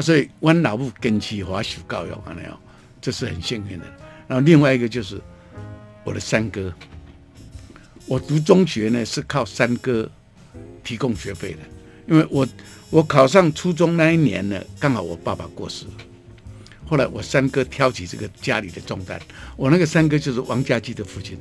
[0.00, 2.58] 啊，所以我老母坚持华修教育啊，那样，
[3.02, 3.84] 这是很幸运的。
[4.26, 5.20] 然后另外一个就是
[6.04, 6.72] 我的三哥，
[8.06, 10.10] 我读中学呢是靠三哥
[10.82, 11.58] 提供学费的，
[12.08, 12.48] 因为我
[12.88, 15.92] 我考上初中那一年呢，刚好我爸爸过世了。
[16.86, 19.20] 后来我三哥挑起这个家里的重担，
[19.56, 21.38] 我那个三哥就是王家驹的父亲，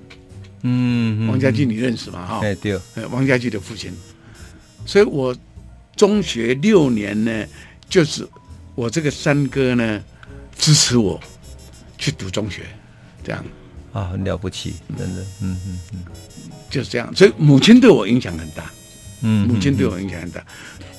[0.63, 2.25] 嗯，王家驹你认识吗？
[2.25, 2.77] 哈，哎对，
[3.09, 3.91] 王家驹的父亲，
[4.85, 5.35] 所以我
[5.95, 7.45] 中学六年呢，
[7.89, 8.27] 就是
[8.79, 10.01] 我这个三哥呢
[10.57, 11.19] 支持我
[11.97, 12.61] 去读中学，
[13.21, 13.43] 这样
[13.91, 15.99] 啊，很了不起，真的，嗯嗯嗯，
[16.69, 18.71] 就是这样，所以母亲对我影响很大，
[19.19, 20.41] 嗯，母亲对我影响很大。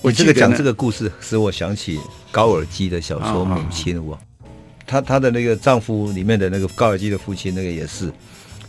[0.03, 1.99] 我这个讲这个故事，使我想起
[2.31, 4.19] 高尔基的小说《母亲》我。
[4.87, 8.13] 她她的那个丈夫里面的那个高尔基的父亲，那个也是，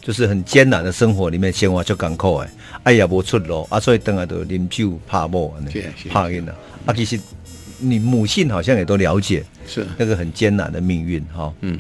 [0.02, 2.50] 就是很艰难的生活里面，生活就艰苦哎，
[2.84, 5.60] 哎呀，无出路啊，所以等下都饮酒怕某啊，
[6.10, 6.94] 怕晕了啊。
[6.94, 7.20] 其实
[7.82, 11.78] 你母性好像也都了解，是那个很艰难的命运哈，嗯。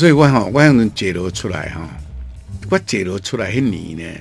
[0.00, 1.86] 所以我哈，我让人解罗出来哈，
[2.70, 4.20] 我解罗出来迄年呢，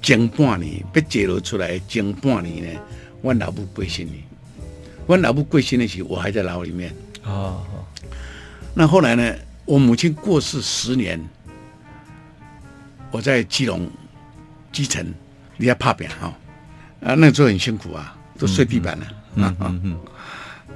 [0.00, 2.80] 前半年被解罗出来前半年呢，
[3.22, 4.12] 我老母过身呢，
[5.04, 6.90] 我老母过身的时候，我还在牢里面
[7.24, 7.58] 啊。
[7.58, 7.66] 哦、
[8.72, 9.34] 那后来呢，
[9.64, 11.20] 我母亲过世十年，
[13.10, 13.90] 我在基隆
[14.70, 15.04] 基层，
[15.56, 16.32] 你要怕扁哈，
[17.00, 19.56] 啊，那时候很辛苦啊，都睡地板了，嗯嗯。
[19.58, 19.98] 嗯嗯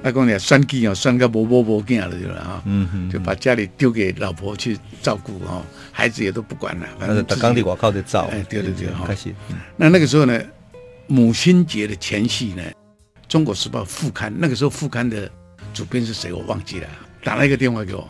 [0.03, 9.31] 阿公，你算计哦，算个无无无见了就了啊，嗯嗯，就把家里丢给老婆去照顾哦，孩子也都不管了，反正他刚地我靠的照，哎，对对对，开心。
[9.77, 10.41] 那那个时候呢，
[11.05, 12.63] 母亲节的前夕呢，
[13.27, 14.33] 《中国时报》副刊？
[14.35, 15.29] 那个时候副刊的
[15.71, 16.87] 主编是谁我忘记了，
[17.23, 18.09] 打了一个电话给我，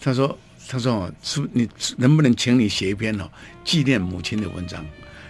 [0.00, 1.68] 他说他说哦，是你
[1.98, 3.28] 能不能请你写一篇哦
[3.62, 4.82] 纪念母亲的文章？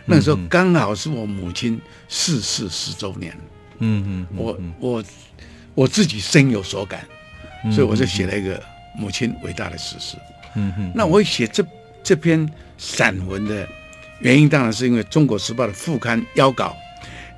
[0.04, 3.36] 那个时候刚好是我母亲逝世十周年，
[3.80, 5.04] 嗯嗯，我我。
[5.76, 7.06] 我自己深有所感，
[7.70, 8.60] 所以我就写了一个
[8.96, 10.16] 母亲伟大的史诗。
[10.54, 11.64] 嗯哼，那我写这
[12.02, 13.68] 这篇散文的
[14.20, 16.74] 原因，当然是因为《中国时报》的副刊邀稿。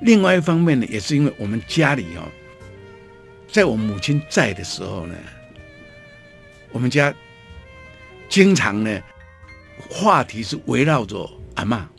[0.01, 2.23] 另外一方面呢，也是因为我们家里哦，
[3.51, 5.15] 在我母亲在的时候呢，
[6.71, 7.13] 我们家
[8.29, 9.01] 经常呢
[9.89, 11.89] 话题是围绕着阿妈。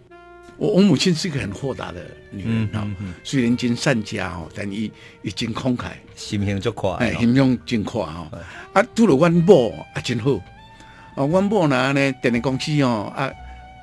[0.56, 2.86] 我我母亲是一个很豁达的女人哈，
[3.24, 4.90] 虽然经善家哦，但一
[5.22, 8.28] 一经慷慨，心胸就宽，哎，心胸真宽哈。
[8.74, 10.32] 啊，除了阮某啊，真好。
[11.14, 13.32] 啊，阮某呢，呢，电力公司哦，啊，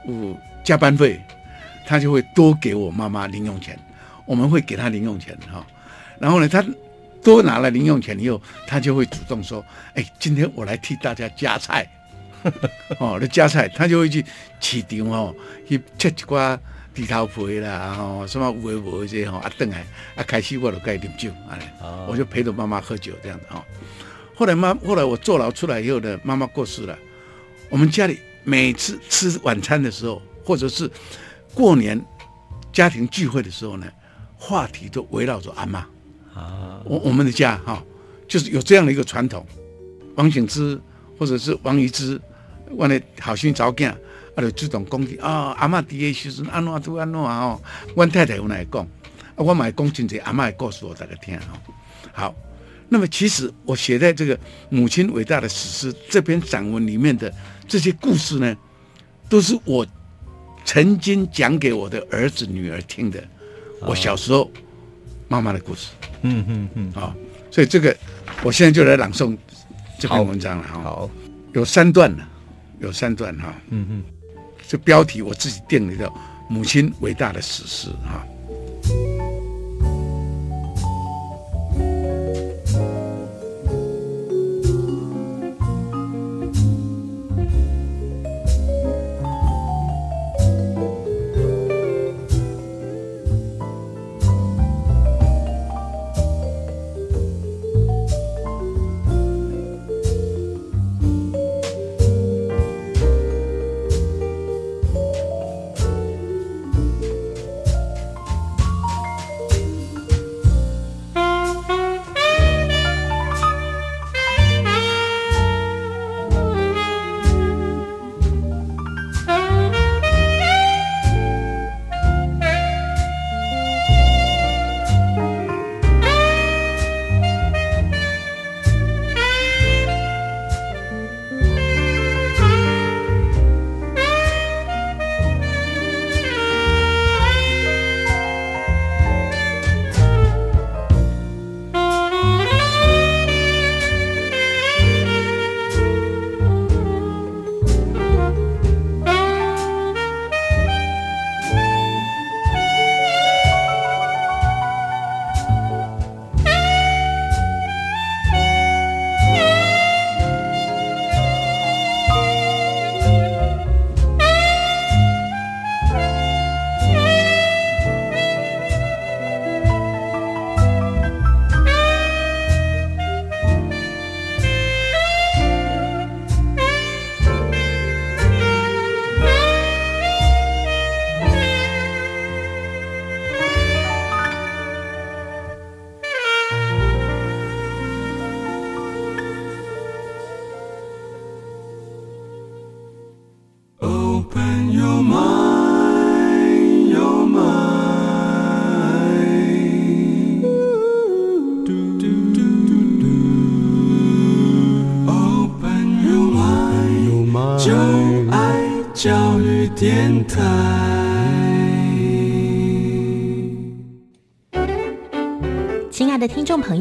[0.06, 1.20] 有加班费，
[1.86, 3.78] 他就会多给我妈妈零用钱。
[4.26, 5.66] 我们会给他零用钱哈。
[6.20, 6.64] 然后呢，他
[7.24, 11.88] 多拿了零用钱以后，他就会主动说：“哎，今天我来替大家夹菜。”
[13.00, 14.24] 哦，那夹菜，他就会去
[14.60, 15.36] 市场哦，
[15.68, 16.58] 去切一寡
[16.98, 21.54] 猪头皮啦，吼，什么有诶无诶这吼，啊，等来啊，开始我就该饮酒，啊，
[22.08, 23.64] 我就陪着妈妈喝酒这样子哈。
[24.34, 26.98] 后来妈，后来我坐牢出来以后呢，妈妈过世了。
[27.70, 30.90] 我们家里每次吃晚餐的时候，或者是
[31.54, 32.04] 过年
[32.74, 33.86] 家庭聚会的时候呢，
[34.36, 35.80] 话题都围绕着阿妈
[36.34, 36.82] 啊。
[36.84, 37.84] 我我们的家哈，
[38.28, 39.46] 就是有这样的一个传统。
[40.16, 40.82] 王醒之
[41.20, 42.20] 或者是王遗之。
[42.72, 43.96] 我的好心找囝，
[44.38, 47.64] 啊，就主动讲起啊，阿嬷伫个时阵安怎都安怎啊吼。
[47.96, 51.58] 阮太太有来讲，啊，我嘛会讲真济阿嬷的故事，我大家听哦。
[52.14, 52.36] 好，
[52.88, 57.34] 那么其实我写在这个母亲伟大的史诗这篇散文里面的
[57.68, 58.56] 这些故事呢，
[59.28, 59.84] 都是我
[60.64, 63.24] 曾经讲给我的儿子女儿听的。
[63.82, 64.52] 我小时候
[65.28, 65.88] 妈妈的故事。
[66.22, 66.92] 嗯嗯嗯。
[66.94, 67.16] 好，
[67.50, 67.98] 所以这个
[68.44, 69.36] 我现在就来朗诵
[69.98, 70.80] 这篇文章了哈。
[70.84, 71.10] 好，
[71.54, 72.24] 有三段呢。
[72.80, 74.04] 有三段哈，嗯嗯，
[74.68, 76.12] 这标题我自己定了一个
[76.50, 78.26] “母亲伟大的史诗”啊。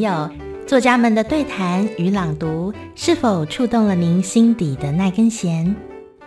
[0.06, 0.30] 友，
[0.68, 5.74] 作家们的对谈与朗读是否触动了您心底的那根弦？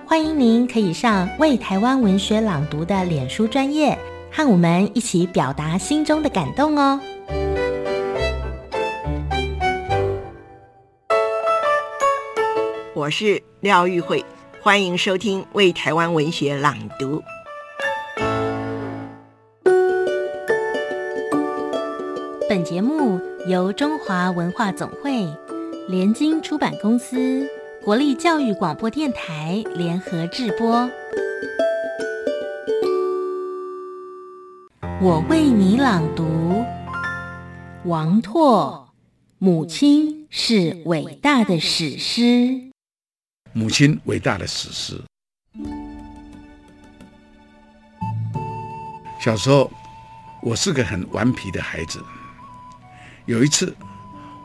[0.06, 3.98] 欢迎您可以上为台湾文学朗读的脸书专业，
[4.30, 7.00] 和我们一起表达心中的感动哦。
[12.94, 14.26] 我是廖玉慧，
[14.62, 17.24] 欢迎收听为台湾文学朗读。
[22.50, 25.26] 本节目由中华文化总会、
[25.88, 27.48] 联经出版公司、
[27.82, 30.90] 国立教育广播电台联合制播。
[35.02, 36.64] 我为你朗读，
[37.86, 38.90] 王拓。
[39.38, 42.72] 母亲是伟大的史诗。
[43.54, 45.02] 母亲伟大的史诗。
[49.22, 49.72] 小时候，
[50.44, 52.02] 我是个很顽皮的孩子。
[53.30, 53.76] 有一次，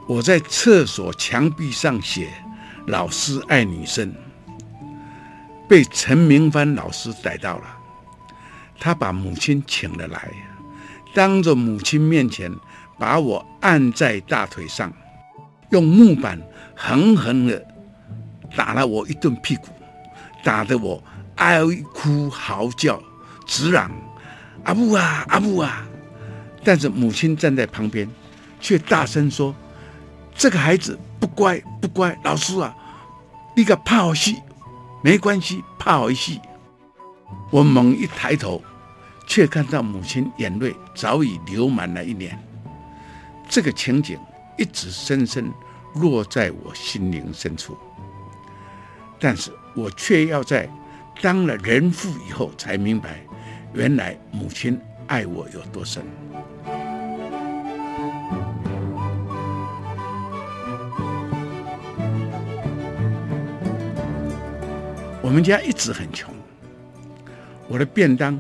[0.07, 2.29] 我在厕所墙壁上写
[2.87, 4.15] “老师爱女生”，
[5.67, 7.65] 被陈明帆老师逮到了。
[8.79, 10.31] 他把母亲请了来，
[11.15, 12.55] 当着母亲面前
[12.99, 14.93] 把我按在大腿上，
[15.71, 16.39] 用木板
[16.77, 17.67] 狠狠地
[18.55, 19.69] 打了我一顿屁股，
[20.43, 21.03] 打得我
[21.37, 21.63] 哀
[21.95, 23.03] 哭嚎叫，
[23.47, 23.91] 直嚷
[24.65, 25.89] ：“阿母啊，阿母啊！”
[26.63, 28.07] 但是母亲站在旁边。
[28.65, 29.55] 却大声说
[30.35, 32.75] ：“这个孩子不乖不乖，老师啊，
[33.55, 34.43] 你个怕好戏，
[35.03, 36.41] 没关系，怕好戏。”
[37.53, 38.63] 我猛一抬头，
[39.27, 42.43] 却看到母亲眼泪早已流满了一脸。
[43.51, 44.19] 这个情景
[44.57, 45.53] 一直深深
[45.97, 47.77] 落在我心灵深处。
[49.21, 50.67] 但是我却要在
[51.21, 53.21] 当了人父以后才明白，
[53.75, 56.03] 原来母亲爱我有多深。
[65.25, 66.35] 我们家一直很穷，
[67.67, 68.39] 我的便当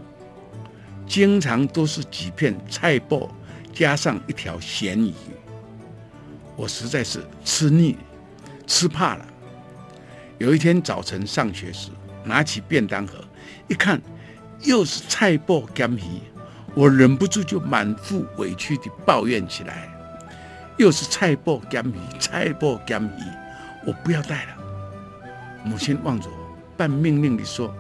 [1.07, 3.27] 经常都是几片菜脯
[3.73, 5.15] 加上一条咸鱼，
[6.55, 7.97] 我实在是吃腻、
[8.67, 9.27] 吃怕了。
[10.37, 11.89] 有一天早晨上学时，
[12.23, 13.15] 拿起便当盒
[13.67, 13.99] 一看，
[14.61, 16.21] 又是菜脯咸鱼，
[16.75, 19.89] 我忍不住就满腹委屈地抱怨起来：
[20.77, 24.57] 又是菜脯咸鱼，菜脯咸鱼，我不要带了。
[25.65, 26.44] 母亲望着我。
[26.77, 27.75] 半命令地说：“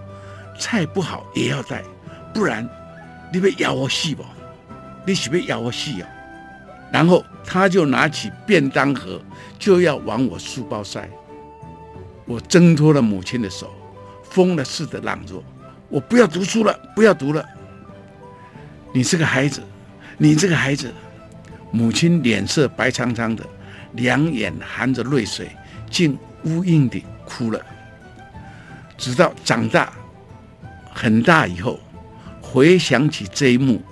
[0.59, 1.83] 菜不好也要带，
[2.33, 2.68] 不然
[3.33, 4.24] 你被咬我死不？
[5.07, 6.07] 你是被咬我死哦。”
[6.92, 9.20] 然后他就拿起便当盒，
[9.59, 11.09] 就要往我书包塞。
[12.24, 13.72] 我挣脱了母亲的手，
[14.22, 15.42] 疯了似的嚷着
[15.88, 17.44] ：“我不要读书了，不要读了！
[18.92, 19.61] 你是个孩子，
[20.16, 20.92] 你这个孩子。”
[21.72, 23.44] 母亲脸色白苍苍的，
[23.94, 25.50] 两眼含着泪水，
[25.90, 27.61] 竟呜咽地哭了。
[28.96, 29.92] 直到长大
[30.92, 31.80] 很大以后，
[32.40, 33.83] 回想起这一幕，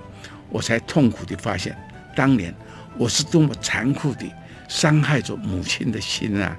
[0.49, 1.77] 我才痛苦地发现，
[2.15, 2.55] 当年
[2.97, 4.33] 我是多么残酷地
[4.69, 6.57] 伤害着母亲的心啊！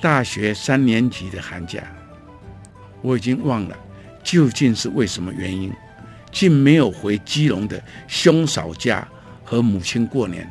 [0.00, 1.82] 大学三年级的寒假，
[3.02, 3.76] 我已经忘了
[4.22, 5.72] 究竟是为什么原因，
[6.32, 9.06] 竟没有回基隆的兄嫂家
[9.44, 10.50] 和母亲过年。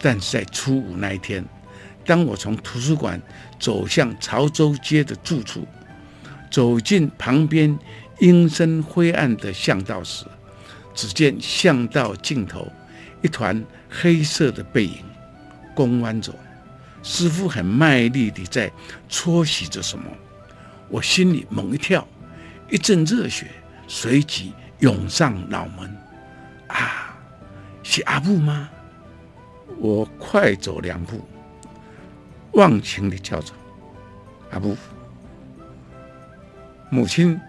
[0.00, 1.44] 但是在初五那一天，
[2.04, 3.20] 当我从图书馆
[3.58, 5.66] 走向潮州街的住处，
[6.50, 7.78] 走进旁边
[8.18, 10.24] 阴森灰暗的巷道时，
[10.94, 12.70] 只见巷道尽头
[13.22, 14.98] 一团黑色的背影，
[15.74, 16.32] 弓弯着，
[17.02, 18.70] 似乎很卖力地在
[19.08, 20.04] 搓洗着什么。
[20.88, 22.06] 我心里猛一跳，
[22.70, 23.46] 一阵热血
[23.88, 25.96] 随即涌上脑门。
[26.68, 27.16] 啊，
[27.82, 28.68] 是阿布吗？
[29.78, 31.26] 我快走两步。
[32.54, 33.52] 忘情地叫着
[34.50, 34.76] ：“阿母！”
[36.90, 37.40] 母亲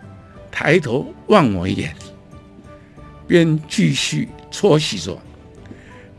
[0.52, 1.96] 抬头望我一眼，
[3.28, 5.20] 边继续搓洗着，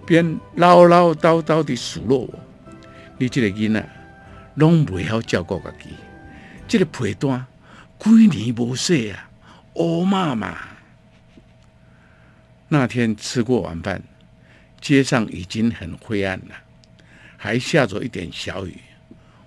[0.07, 2.39] 边唠唠叨叨地数落我
[3.18, 3.89] ：“你这个囡仔，
[4.55, 5.91] 拢袂晓照顾家己，
[6.68, 7.45] 这个被单
[7.99, 9.28] 几年无洗啊，
[9.74, 10.57] 乌妈妈。”
[12.68, 14.03] 那天吃过晚饭，
[14.80, 16.55] 街上已经很灰暗了。
[17.47, 18.77] 还下着一点小雨，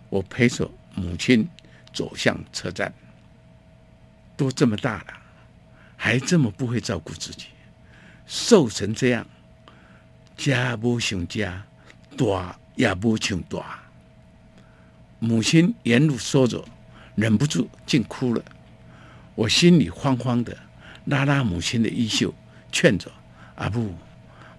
[0.08, 1.46] 我陪着母亲
[1.92, 2.94] 走向车站。
[4.38, 5.08] 都这么大了，
[5.98, 7.48] 还这么不会照顾自己，
[8.26, 9.28] 瘦成这样，
[10.38, 11.62] 家不像家，
[12.16, 13.82] 大也不像大。
[15.20, 16.64] 母亲沿路说着，
[17.16, 18.42] 忍不住竟哭了。
[19.36, 20.58] 我心里慌慌的，
[21.04, 22.34] 拉拉母亲的衣袖，
[22.72, 23.12] 劝着
[23.56, 23.94] 阿母：“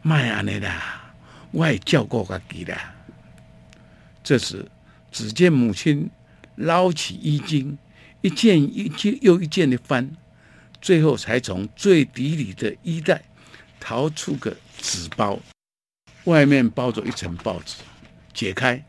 [0.03, 1.15] 卖安尼啦，
[1.53, 2.97] 我也照顾家己啦。”
[4.31, 4.65] 这时，
[5.11, 6.09] 只见母亲
[6.55, 7.77] 捞起衣襟，
[8.21, 10.09] 一件一件又一件的翻，
[10.81, 13.25] 最后才从最底里的衣袋
[13.81, 15.41] 掏出个纸包，
[16.27, 17.79] 外面包着一层报纸，
[18.33, 18.85] 解开，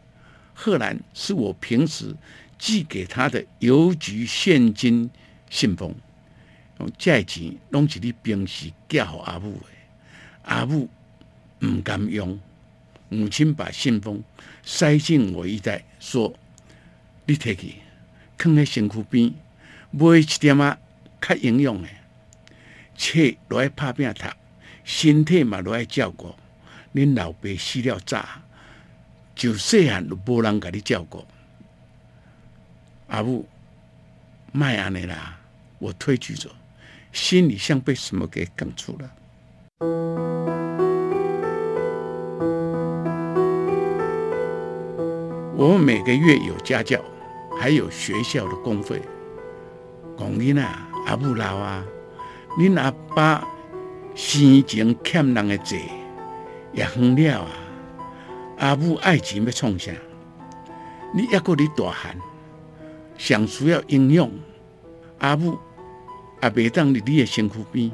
[0.54, 2.16] 赫然是我平时
[2.60, 5.10] 寄给他的邮局现金
[5.50, 5.96] 信封。
[6.80, 9.66] 用这钱拢是你平时寄给阿母的，
[10.44, 10.88] 阿母
[11.66, 12.40] 唔敢用。
[13.14, 14.24] 母亲把信封
[14.64, 16.34] 塞进我衣袋，说
[17.28, 17.76] ：“你摕去，
[18.38, 19.34] 放在身躯边，
[19.92, 20.80] 买一点啊，
[21.20, 21.90] 较营养的，
[22.96, 24.28] 册落来拍拼读，
[24.86, 26.34] 身体嘛落来照顾。
[26.94, 28.26] 恁老爸死了早，
[29.36, 31.26] 就细汉就无人甲你照顾。
[33.08, 33.46] 阿母，
[34.54, 35.38] 卖安尼啦，
[35.80, 36.50] 我推拒着，
[37.12, 39.12] 心里像被什么给哽住了。”
[45.62, 47.00] 我们每个月有家教，
[47.56, 49.00] 还有学校的公费。
[50.18, 50.68] 讲你呐，
[51.06, 51.86] 阿母老啊，
[52.58, 53.48] 恁阿爸
[54.16, 55.78] 生前欠人的债
[56.74, 57.52] 也还了啊。
[58.58, 59.92] 阿母爱情要创啥？
[61.14, 62.18] 你一个你大汉，
[63.16, 64.32] 上需要营养，
[65.20, 65.60] 阿母
[66.42, 67.92] 也袂当伫你的身躯边。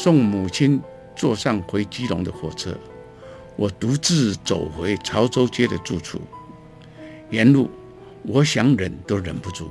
[0.00, 0.80] 送母亲
[1.16, 2.72] 坐上回基隆的火车，
[3.56, 6.20] 我独自走回潮州街的住处。
[7.30, 7.68] 沿路，
[8.22, 9.68] 我想忍都忍不住，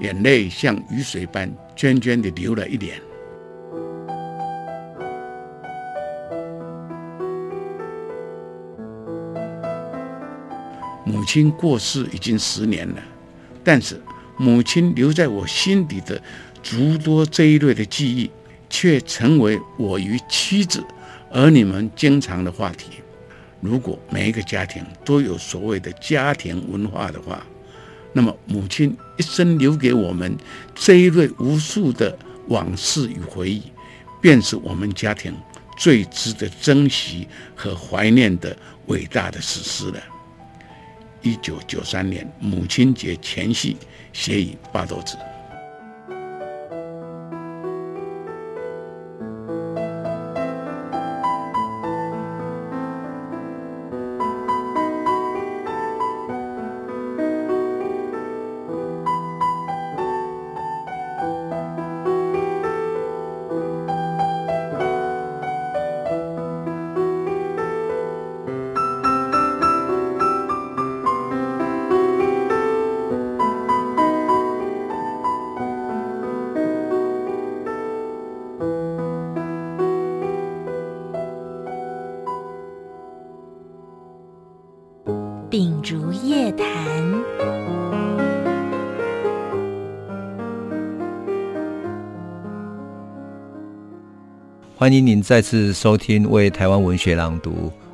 [0.00, 3.00] 眼泪像雨水般涓涓地流了一脸。
[11.04, 13.00] 母亲过世已经十年了，
[13.62, 14.02] 但是
[14.36, 16.20] 母亲留在我心底的
[16.60, 18.28] 诸多这一类的记忆。
[18.74, 20.84] 却成为我与妻子、
[21.30, 22.90] 儿女们经常的话题。
[23.60, 27.46] 如果每一个家庭都有所谓的家庭文化的话，
[28.12, 30.36] 那么母亲一生留给我们
[30.74, 32.18] 这一类无数的
[32.48, 33.62] 往事与回忆，
[34.20, 35.32] 便是我们家庭
[35.78, 38.56] 最值得珍惜和怀念的
[38.86, 40.02] 伟大的史诗了。
[41.22, 43.76] 一九九三年母亲节前夕，
[44.12, 45.16] 写于八斗子。
[94.84, 97.50] 欢迎您再次收听《为台湾文学朗读》，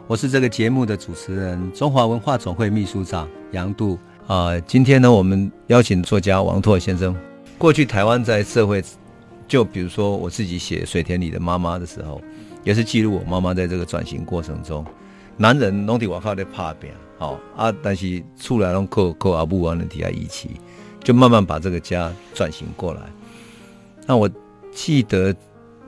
[0.09, 4.61] 我是这个节目的主持人，中华文化总会秘书长杨度啊、呃。
[4.63, 7.17] 今天呢，我们邀请作家王拓先生。
[7.59, 8.83] 过去台湾在社会，
[9.47, 12.21] 就比如说我自己写《水田里的妈妈》的时候，
[12.65, 14.85] 也是记录我妈妈在这个转型过程中，
[15.37, 16.91] 男人拢在外口在打拼。
[17.19, 20.51] 好啊，但是出来拢靠靠阿母往那底下一起，
[21.05, 23.03] 就慢慢把这个家转型过来。
[24.07, 24.29] 那我
[24.73, 25.33] 记得，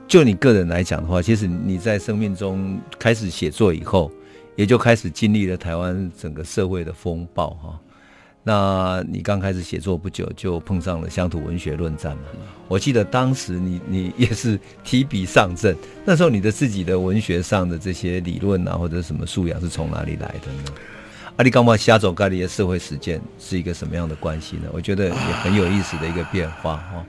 [0.07, 4.11] 就你个人来讲的话，其实你在生命中开始写作以后，
[4.55, 7.79] 也就开始经历了台湾整个社会的风暴哈。
[8.43, 12.23] 那你刚开始写作不久，就碰上了乡土文学论战嘛。
[12.67, 15.75] 我记得当时你你 也是提笔上阵，
[16.05, 20.73] 那时候你的自己的文学上的这些理论啊，或者什么素养是从哪里来的呢？
[21.37, 24.69] 阿里刚嘛，虾走咖喱的社会实践是一个什么样的关系呢？
[24.73, 27.05] 我觉得也很有意思的一个变化哈、啊。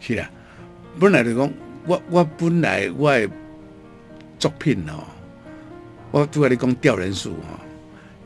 [0.00, 0.26] 是的，
[0.98, 1.48] 本来就讲
[1.86, 3.28] 我我本来我的
[4.38, 5.04] 作品哦，
[6.10, 7.60] 我主要你讲吊人术哈，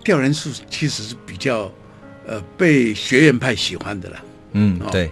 [0.05, 1.71] 吊人术其实是比较
[2.27, 4.25] 呃被学院派喜欢的啦。
[4.53, 5.11] 嗯，对，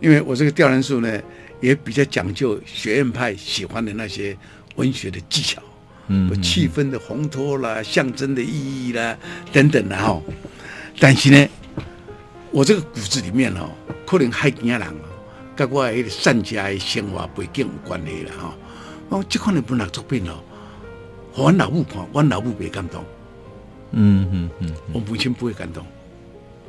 [0.00, 1.20] 因为我这个吊人术呢，
[1.60, 4.36] 也比较讲究学院派喜欢的那些
[4.74, 5.62] 文学的技巧。
[6.08, 9.16] 嗯，气氛的烘托啦，象征的意义啦，
[9.52, 10.22] 等等的哈。
[11.00, 11.48] 但是呢，
[12.52, 13.70] 我这个骨子里面哦，
[14.06, 15.15] 可能海边人哦，
[15.56, 18.54] 跟我迄个善家的生活背景有关系了哈。
[19.08, 20.38] 哦，这款的文学作品哦，
[21.34, 23.02] 我老母看，我老母别感动。
[23.92, 25.84] 嗯嗯嗯，我母亲不会感动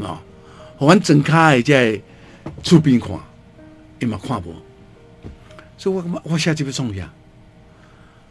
[0.08, 0.22] 啊。
[0.78, 2.00] 我整卡诶在
[2.64, 3.20] 厝边看，
[4.00, 4.54] 伊嘛看不，
[5.78, 7.12] 所以我我下去被冲下，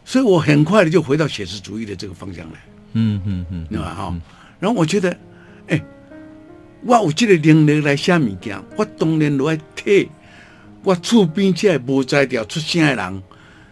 [0.05, 2.59] 所以我很快的就回到写实主义的这个方向来。
[2.93, 3.93] 嗯嗯嗯，对吧？
[3.93, 4.15] 哈，
[4.59, 5.15] 然后我觉得，
[5.67, 5.83] 哎，
[6.81, 10.09] 我有这个能力来写物件，我当然来替
[10.87, 13.23] 我厝边这无才调出声的人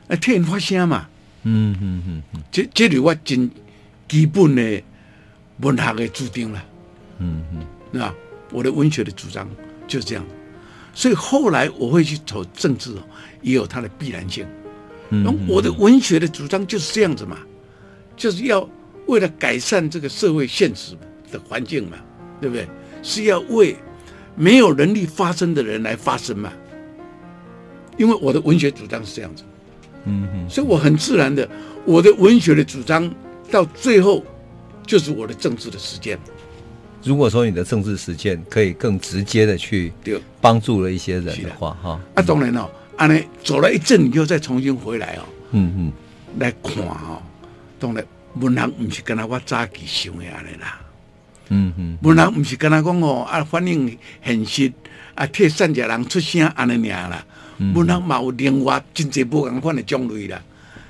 [0.08, 1.08] 来替因发声嘛。
[1.44, 3.50] 嗯嗯嗯嗯，这这里我真
[4.06, 4.84] 基本的
[5.62, 6.62] 文学的注定了。
[7.20, 8.14] 嗯嗯，那？
[8.52, 9.48] 我的文学的主张
[9.88, 10.26] 就是这样，
[10.94, 12.94] 所以后来我会去走政治，
[13.42, 14.46] 也有它的必然性。
[15.12, 17.38] 嗯我的文学的主张就是这样子嘛，
[18.18, 18.70] 就是要。
[19.08, 20.98] 为了改善这个社会现实
[21.32, 21.98] 的环境嘛，
[22.42, 22.68] 对不对？
[23.04, 23.78] 是要为
[24.36, 26.52] 没有能力发声的人来发声嘛。
[27.98, 29.44] 因为我的文学主张是这样子，
[30.06, 31.48] 嗯嗯，所以我很自然的，
[31.86, 33.14] 我的文学的主张
[33.52, 34.24] 到最后
[34.86, 36.18] 就是我的政治的实践。
[37.04, 39.94] 如果说你的政治实践可以更直接的去
[40.42, 45.92] 帮助了一些人的话，哈，啊，当然哦，啊，你走了一阵，你又再重新回来哦，嗯嗯，
[46.40, 47.22] 来看哦，
[47.80, 48.04] 当然。
[48.42, 50.82] 文人不是跟他我早期想的安尼啦，
[51.48, 54.70] 嗯嗯，文人不是跟他讲哦啊，反映现实
[55.14, 57.26] 啊，替善者人出声安尼尔啦。
[57.60, 60.42] 文学嘛有另外真侪无共款的种类啦，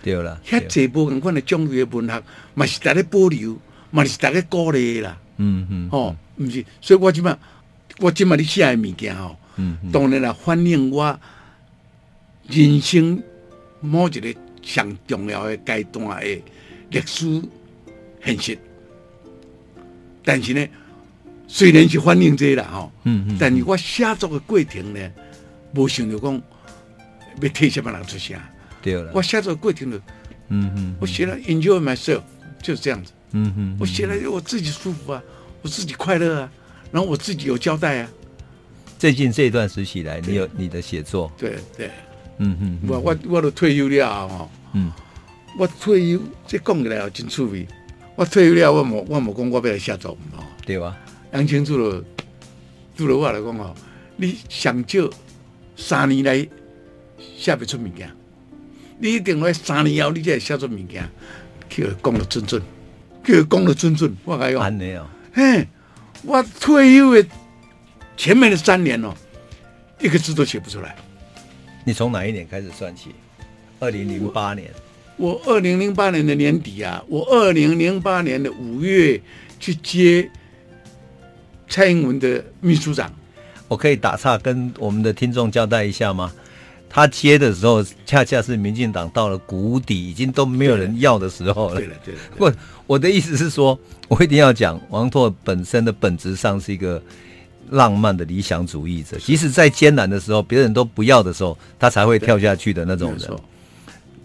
[0.03, 3.57] 对啦，遐侪无共款的种类的文学，嘛是大家保留，
[3.91, 7.38] 嘛是大家鼓励的啦，嗯嗯，哦，毋是，所以我即摆
[7.99, 11.20] 我即摆咧写的物件吼，嗯，当然啦，反映我
[12.47, 13.22] 人生
[13.82, 16.41] 某一个上重要的阶段诶。
[16.91, 17.41] 历史
[18.24, 18.57] 现实，
[20.24, 20.66] 但是呢，
[21.47, 25.11] 虽然是反映这啦吼，嗯嗯，但是我写作的过程呢，
[25.74, 26.41] 无想着讲
[27.41, 28.38] 要替什么人出声，
[28.81, 29.97] 对了，我写作过程就，
[30.49, 32.21] 嗯嗯，我写了 enjoy myself
[32.61, 35.21] 就是这样子，嗯嗯，我写了我自己舒服啊，
[35.61, 36.51] 我自己快乐啊，
[36.91, 38.09] 然后我自己有交代啊。
[38.97, 41.91] 最近这一段时期来，你有你的写作，对对，
[42.38, 44.91] 嗯嗯，我我我都退休了啊，嗯。
[45.57, 47.65] 我退休，这讲起来也真趣味。
[48.15, 50.97] 我退休了，我冇我冇讲我要来写作，哦，对吧？
[51.31, 52.03] 杨清楚了，
[52.93, 53.73] 对了我来讲哦，
[54.17, 55.09] 你想就
[55.77, 56.45] 三年来
[57.38, 58.09] 写不出物件，
[58.99, 61.09] 你一定要三年后你才会写出物件，
[61.70, 62.61] 叫讲得准准，
[63.24, 64.16] 叫讲得准准。
[64.24, 65.68] 我讲，安尼哦，嘿，
[66.24, 67.26] 我退休的
[68.18, 69.13] 前面的三年哦，
[69.99, 70.95] 一个字都写不出来。
[71.84, 73.09] 你从哪一年开始算起？
[73.80, 74.70] 二零零八年。
[75.18, 79.22] 我二零零八年的年底啊，我二零零八年的五月
[79.59, 80.30] 去接
[81.70, 83.13] 蔡英文的秘书长。
[83.68, 86.34] 我可以打岔跟我们的听众交代一下吗？
[86.89, 91.75] 他接的时候，恰恰是民进党到了谷底，已经都没有人要的时候了。
[91.75, 92.19] 对了，对了。
[92.38, 92.53] 我
[92.88, 93.77] 我的意思是说，
[94.07, 97.01] 我一定要讲，王拓本身的本质上是一个
[97.71, 103.29] 浪漫的理想主义者，即使在艰难的时候，别人都不要的时候，他才会跳下去的那种人。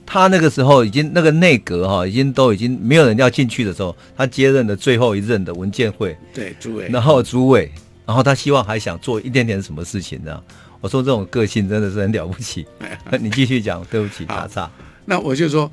[0.06, 7.70] 他那个时候已经那个内阁哈，已经都已经没有人要进去的时候，他接任的最后一任的文建会，对，主委，然后主委，
[8.04, 10.42] 然后他希望还想做一点点什么事情这样。
[10.80, 12.66] 我说这种个性真的是很了不起。
[13.10, 14.70] 那 你继续讲，对不起，打岔。
[15.04, 15.70] 那我就说，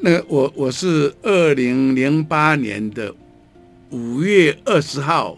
[0.00, 3.14] 那个我我是二零零八年的
[3.90, 5.36] 五月二十号，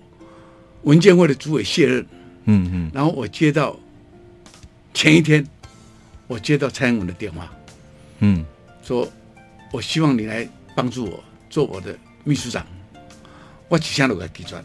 [0.83, 2.07] 文建会的主委卸任，
[2.45, 3.77] 嗯嗯，然后我接到
[4.93, 5.45] 前一天，
[6.27, 7.51] 我接到蔡英文的电话。
[8.21, 8.45] 嗯，
[8.83, 9.07] 说，
[9.73, 12.65] 我希望你来帮助我做我的秘书长。
[13.69, 14.65] 我只想落个计算，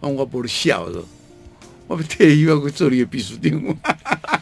[0.00, 1.02] 我不是笑的，
[1.90, 3.76] 我退休要去做你的秘书长，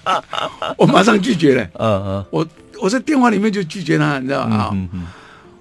[0.76, 1.64] 我马上拒绝了。
[1.78, 2.46] 嗯嗯，我
[2.82, 4.68] 我在电话里面就拒绝他，你知道吗？
[4.74, 5.06] 嗯嗯。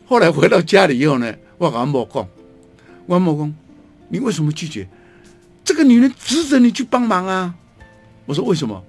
[0.05, 2.27] 后来回到家里以后呢，我跟他某讲，
[3.05, 3.55] 我某讲，
[4.09, 4.85] 你为什么拒绝？
[5.63, 7.55] 这个女人值得你去帮忙啊！
[8.25, 8.83] 我说为什么？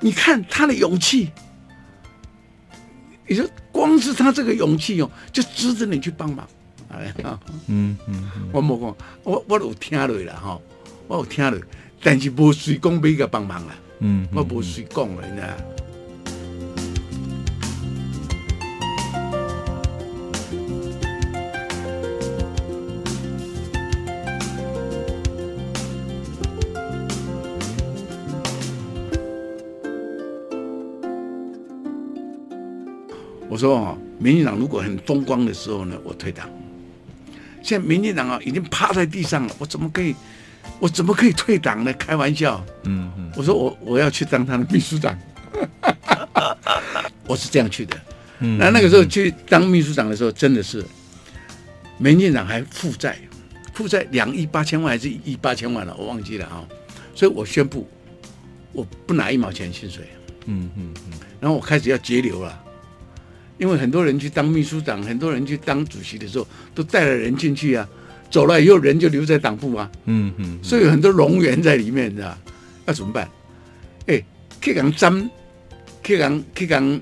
[0.00, 1.30] 你看她的勇气。
[3.26, 6.48] 你说光是她这个勇气哦，就值得你去帮忙，
[6.88, 10.58] 哎呀，嗯嗯，我冇讲，我我有听落了哈，
[11.06, 11.60] 我有听落，
[12.00, 15.48] 但是无谁讲俾个帮忙啦，嗯，我无谁讲了，你知道。
[33.50, 36.48] 我说哦，民进党如果很风光的时候呢，我退党。
[37.60, 40.14] 现在民进党啊，已经趴在地上了，我怎么可以，
[40.78, 41.92] 我怎么可以退党呢？
[41.94, 42.64] 开玩笑。
[42.84, 43.32] 嗯嗯。
[43.36, 45.18] 我说我我要去当他的秘书长。
[47.26, 47.96] 我是这样去的。
[48.40, 48.58] 嗯。
[48.58, 50.84] 那那个时候去当秘书长的时候，真的是
[51.98, 53.18] 民进党还负债，
[53.74, 56.64] 负债两亿八千万还是一亿八千万了，我忘记了啊。
[57.14, 57.88] 所以我宣布，
[58.72, 60.04] 我不拿一毛钱薪水。
[60.46, 61.18] 嗯嗯嗯。
[61.40, 62.64] 然后我开始要节流了，
[63.58, 67.88] 因为很多人去当秘书长，很多人去当主席的时候，都带了人进去啊，
[68.30, 69.90] 走了以后人就留在党部啊。
[70.06, 70.58] 嗯嗯。
[70.62, 72.36] 所以有很多龙源在里面，你知道？
[72.86, 73.28] 要怎么办？
[74.06, 74.22] 哎，
[74.60, 75.30] 去讲脏，
[76.02, 77.00] 去讲去讲。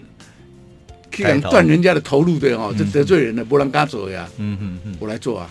[1.51, 4.29] 断人家的头路的哦，这得罪人了，不让他走呀。
[4.37, 5.49] 嗯嗯嗯，我来做啊。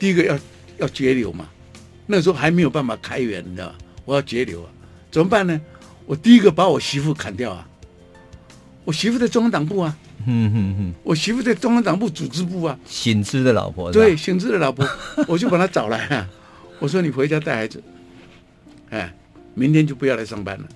[0.00, 0.36] 第一个要
[0.78, 1.48] 要节流嘛，
[2.06, 3.76] 那时候还没有办法开源，你知道吧？
[4.04, 4.68] 我要节流啊，
[5.12, 5.60] 怎么办呢？
[6.06, 7.67] 我第一个把我媳妇砍掉啊。
[8.88, 9.94] 我媳妇在中央党部啊。
[10.26, 10.94] 嗯嗯嗯。
[11.02, 12.78] 我媳妇在中央党部组织部啊。
[12.86, 13.92] 醒之的老婆。
[13.92, 14.88] 对，醒之的老婆，
[15.28, 16.26] 我就把她找来啊。
[16.78, 17.82] 我说你回家带孩子，
[18.88, 19.14] 哎，
[19.52, 20.66] 明天就不要来上班了。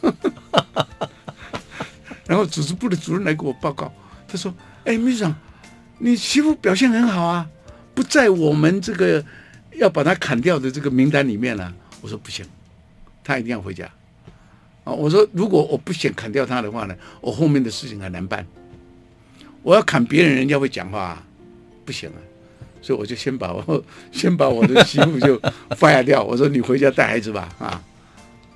[2.26, 3.92] 然后组织部的主任来给我报告，
[4.26, 4.54] 他说
[4.86, 5.36] ：“哎，秘书长，
[5.98, 7.46] 你媳妇表现很好啊，
[7.92, 9.22] 不在我们这个
[9.76, 12.46] 要把他砍掉的这个名单里面了。”我说：“不行，
[13.22, 13.86] 他一定要回家。”
[14.84, 18.46] 啊，我说：“如果我不想砍掉他的话呢，我后面的事情很难办。
[19.62, 21.22] 我要砍别人，人家会讲话啊，
[21.84, 22.20] 不行啊。
[22.82, 23.82] 所以我就先把我
[24.12, 26.22] 先把我的媳妇就 fire 掉。
[26.22, 27.48] 我说：你回家带孩子吧。
[27.58, 27.82] 啊，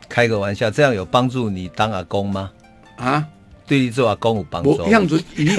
[0.08, 2.50] 开个玩笑，这样有帮助你当阿公吗？
[2.96, 3.26] 啊？”
[3.66, 4.76] 对你做阿公有帮助。
[4.78, 5.56] 我样子已经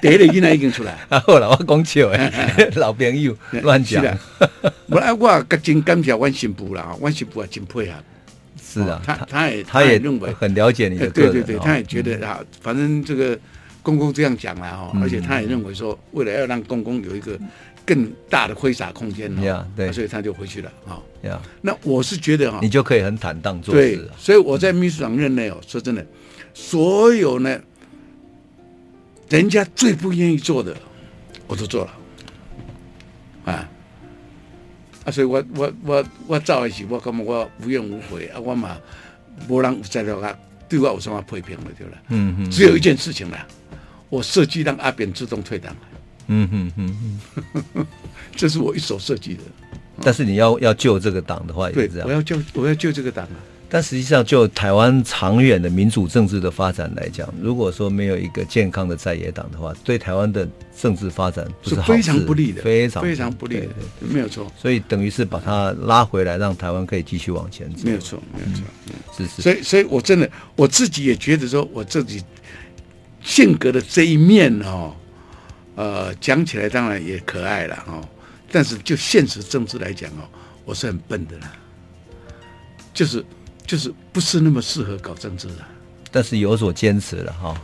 [0.00, 0.98] 第一个囡仔已经出来。
[1.10, 2.32] 啊，好了，我讲笑诶，
[2.76, 4.02] 老朋友乱讲。
[4.88, 7.92] 我来，我真感谢阮新妇啦，阮新妇也真配合。
[8.82, 11.08] 是啊，他他也他也认为很了解你的。
[11.10, 13.38] 对对对，他也觉得啊，反正这个
[13.82, 17.38] 公公这样讲了哈，而且他也认为说，为了要让公公有一个
[17.84, 19.30] 更大的挥洒空间，
[19.76, 20.98] 对，所以他就回去了啊。
[21.62, 23.96] 那我是觉得哈，你就可以很坦荡做事。
[23.96, 26.04] 对，所以我在秘书长任内哦，说真的。
[26.52, 27.60] 所有呢，
[29.28, 30.76] 人家最不愿意做的，
[31.46, 33.68] 我都做了，啊，
[35.04, 38.76] 啊，所以我我我我走的时候，我感觉我无怨无悔啊，我嘛
[39.48, 40.34] 无人有在了啊，
[40.68, 43.46] 对我有什么批评了对了，嗯嗯，只有一件事情啦，
[44.08, 45.76] 我设计让阿扁自动退党，
[46.28, 47.20] 嗯嗯嗯
[47.74, 47.86] 嗯，
[48.34, 49.42] 这是我一手设计的，
[50.02, 53.36] 但是你要要救这个党的话，对，我要救我要救这个党啊。
[53.74, 60.48] 但实际上，就台湾长远的民主政治的发展来讲，如果说没有一个健康的在野党的话，对台湾的
[60.80, 63.68] 政治发展是非常不利的，非常非常不利的，
[63.98, 64.46] 没有错。
[64.56, 67.82] 所以等于是把它拉回来，让台湾可以继续往前走。
[67.84, 69.42] 没有错，没有错，嗯、是是。
[69.42, 72.22] 所以，所以我真的我自己也觉得说，我自己
[73.24, 74.94] 性格的这一面哦，
[75.74, 78.08] 呃，讲起来当然也可爱了哦，
[78.52, 80.22] 但是就现实政治来讲哦，
[80.64, 81.50] 我是很笨的啦，
[82.94, 83.24] 就是。
[83.66, 85.64] 就是不是那么适合搞政治的，
[86.10, 87.60] 但是有所坚持了哈。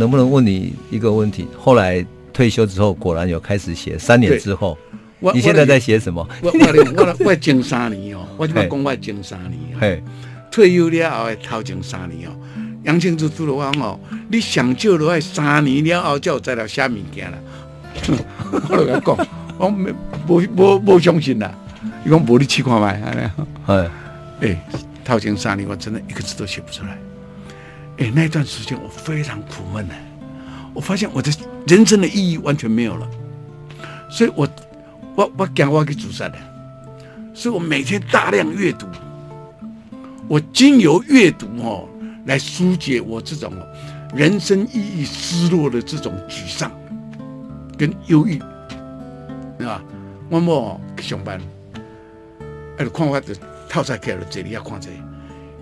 [0.00, 1.46] 能不能问你一个问题？
[1.58, 3.98] 后来退休之后，果然有开始写。
[3.98, 4.76] 三年之后，
[5.34, 6.26] 你现在在写什么？
[6.42, 9.78] 我我我我前三年哦，我就讲我前三年。
[9.78, 10.02] 嘿，
[10.50, 12.32] 退休了后的头前三年哦，
[12.84, 17.38] 杨庆珠拄了我哦，你上少的话三年了后才有材料写物件了。
[18.70, 19.28] 我就跟他讲，
[19.58, 19.92] 我没
[20.26, 21.52] 无无无相信啦。
[22.06, 22.86] 伊讲无你试看觅，
[23.66, 23.90] 哎，
[24.40, 24.66] 哎，
[25.04, 26.96] 头前三年我真的一个字都写不出来。
[28.00, 29.94] 哎，那段时间我非常苦闷呢，
[30.72, 31.30] 我发现我的
[31.66, 33.06] 人生的意义完全没有了，
[34.10, 34.48] 所以我
[35.14, 36.38] 我我讲话给主杀的，
[37.34, 38.86] 所以我每天大量阅读，
[40.28, 41.86] 我经由阅读哦
[42.24, 43.52] 来疏解我这种
[44.14, 46.72] 人生意义失落的这种沮丧
[47.76, 48.38] 跟忧郁，
[49.58, 49.82] 对吧？
[50.30, 51.38] 我莫去上班，
[52.78, 53.36] 哎，看我的
[53.68, 54.96] 套餐开了，这里要看这里。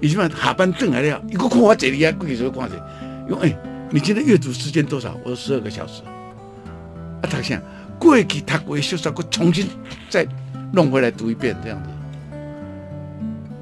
[0.01, 2.77] 你起码下班回来了，一个看我这里啊，过去就看这，
[3.29, 3.57] 因为
[3.91, 5.17] 你今天阅读时间多少？
[5.25, 6.03] 我说十二个小时。
[7.21, 7.61] 啊，他想
[7.99, 9.67] 过去读过的小说，我重新
[10.09, 10.27] 再
[10.73, 11.89] 弄回来读一遍，这样子，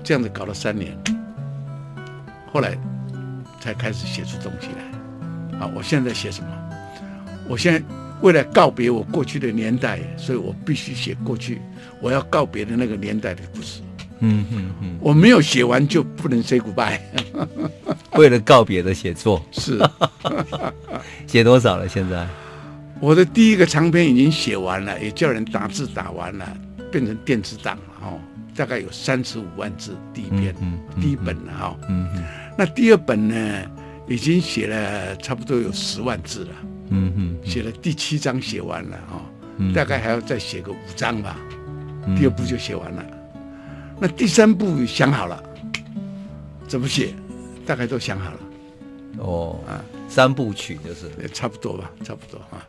[0.05, 0.95] 这样子搞了三年，
[2.53, 2.77] 后来
[3.61, 5.59] 才开始写出东西来。
[5.59, 6.51] 啊，我现在写什么？
[7.49, 7.83] 我现在
[8.21, 11.63] 为了告别我过去的年代，所以我必须写过去
[12.01, 13.81] 我要告别的那个年代的故事。
[14.21, 16.99] 嗯嗯嗯，我没有写完就不能 say goodbye。
[18.13, 19.45] 为了告别的写作。
[19.53, 19.79] 是，
[21.27, 21.89] 写多少了？
[21.89, 22.27] 现在？
[22.99, 26.57] 我的第一个长篇已经写完了，也叫人打字打完了，
[26.91, 28.19] 变成电子档了哦，
[28.57, 31.77] 大概有三十五万字，第一篇，嗯嗯、第一本了哈、哦。
[31.91, 32.25] 嗯嗯，
[32.57, 33.63] 那第二本呢，
[34.09, 36.51] 已经写了差不多有十万字了。
[36.89, 39.21] 嗯嗯，写了第七章写完了啊、哦，
[39.59, 41.37] 嗯、大概还要再写个五章吧，
[42.07, 43.05] 嗯、第二部就写完了。
[43.99, 45.43] 那第三部想好了，
[46.69, 47.15] 怎么写，
[47.65, 48.41] 大概都想好了。
[49.19, 52.69] 哦啊，三部曲就是，差不多吧，差不多啊。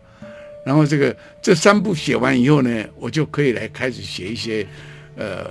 [0.66, 4.66] 然后这个这三部写完以后呢，我就可以来开始写一些，
[5.16, 5.48] 呃，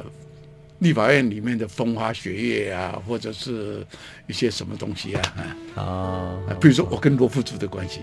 [0.81, 3.85] 立法院里面的风花雪月啊，或者是
[4.27, 5.23] 一些什么东西啊
[5.75, 8.01] 啊啊，比如说我跟罗富族的关系。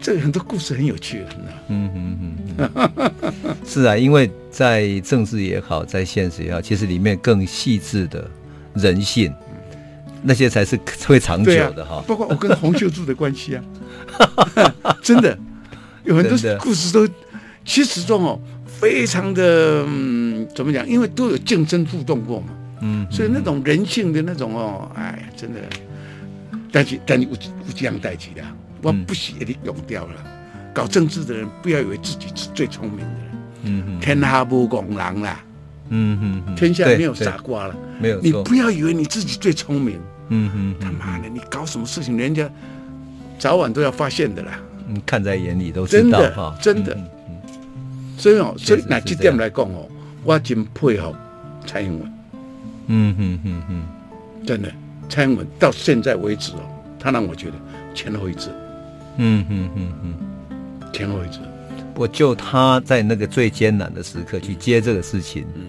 [0.00, 1.28] 这个很多故事很有趣的，
[1.66, 8.30] 嗯嗯嗯嗯，是啊，因为在政治也好，在现实也好，其实里面更细致的
[8.74, 9.34] 人性，
[10.22, 12.00] 那些才是会长久的哈。
[12.06, 13.64] 包括我跟洪秀柱的关系啊，
[15.02, 15.36] 真的
[16.04, 17.08] 有很多故事都，
[17.64, 20.88] 其实中哦，非常的嗯，怎么讲？
[20.88, 22.48] 因为都有竞争互动过嘛，
[22.82, 25.60] 嗯，所以那种人性的那种哦，哎，真的，
[26.70, 28.42] 但是但你有有这样代志的。
[28.80, 30.14] 我不喜一定用掉了。
[30.72, 33.22] 搞政治的人不要以为自己是最聪明的人。
[33.64, 34.00] 嗯嗯。
[34.00, 35.44] 天下无公狼啦。
[35.88, 36.54] 嗯嗯。
[36.54, 37.74] 天下没有傻瓜了。
[38.00, 38.20] 没有。
[38.20, 39.98] 你不要以为你自己最聪明。
[40.28, 40.74] 嗯嗯。
[40.78, 42.48] 他妈的，你搞什么事情，人家
[43.36, 44.60] 早晚都要发现的啦。
[44.86, 46.56] 嗯，看在眼里都知道哈。
[46.62, 46.94] 真的。
[46.94, 47.04] 嗯。
[48.16, 49.88] 所以哦，所以拿这点来讲哦，
[50.24, 51.14] 我真佩服
[51.66, 52.12] 蔡英文。
[52.86, 53.82] 嗯哼哼哼。
[54.46, 54.72] 真的，
[55.08, 56.60] 蔡英文到现在为止哦，
[56.98, 57.54] 他让我觉得
[57.94, 58.48] 前后一致。
[59.16, 61.40] 嗯哼哼哼，前后一致。
[61.96, 65.66] 我就他在那个最艰难的时刻去接这个事情，嗯，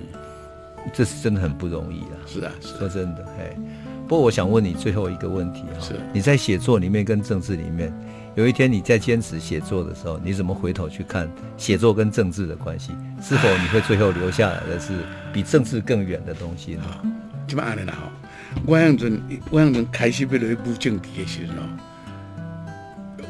[0.94, 2.16] 这是真的很不容易啊。
[2.28, 3.54] 是啊，是说真的，哎，
[4.08, 7.92] 不过我想问你最后一个问题啊，是你在写作里面跟政治里面，
[8.40, 12.94] 有一天你在坚持写作的时候，你怎么回头去看写作跟政治的关系？
[13.22, 14.94] 是否你会最后留下来的是
[15.34, 16.84] 比政治更远的东西呢？
[17.46, 18.10] 这么安尼啦哈，
[18.66, 19.22] 我样子
[19.52, 21.54] 我样子开始要来补政治的时候。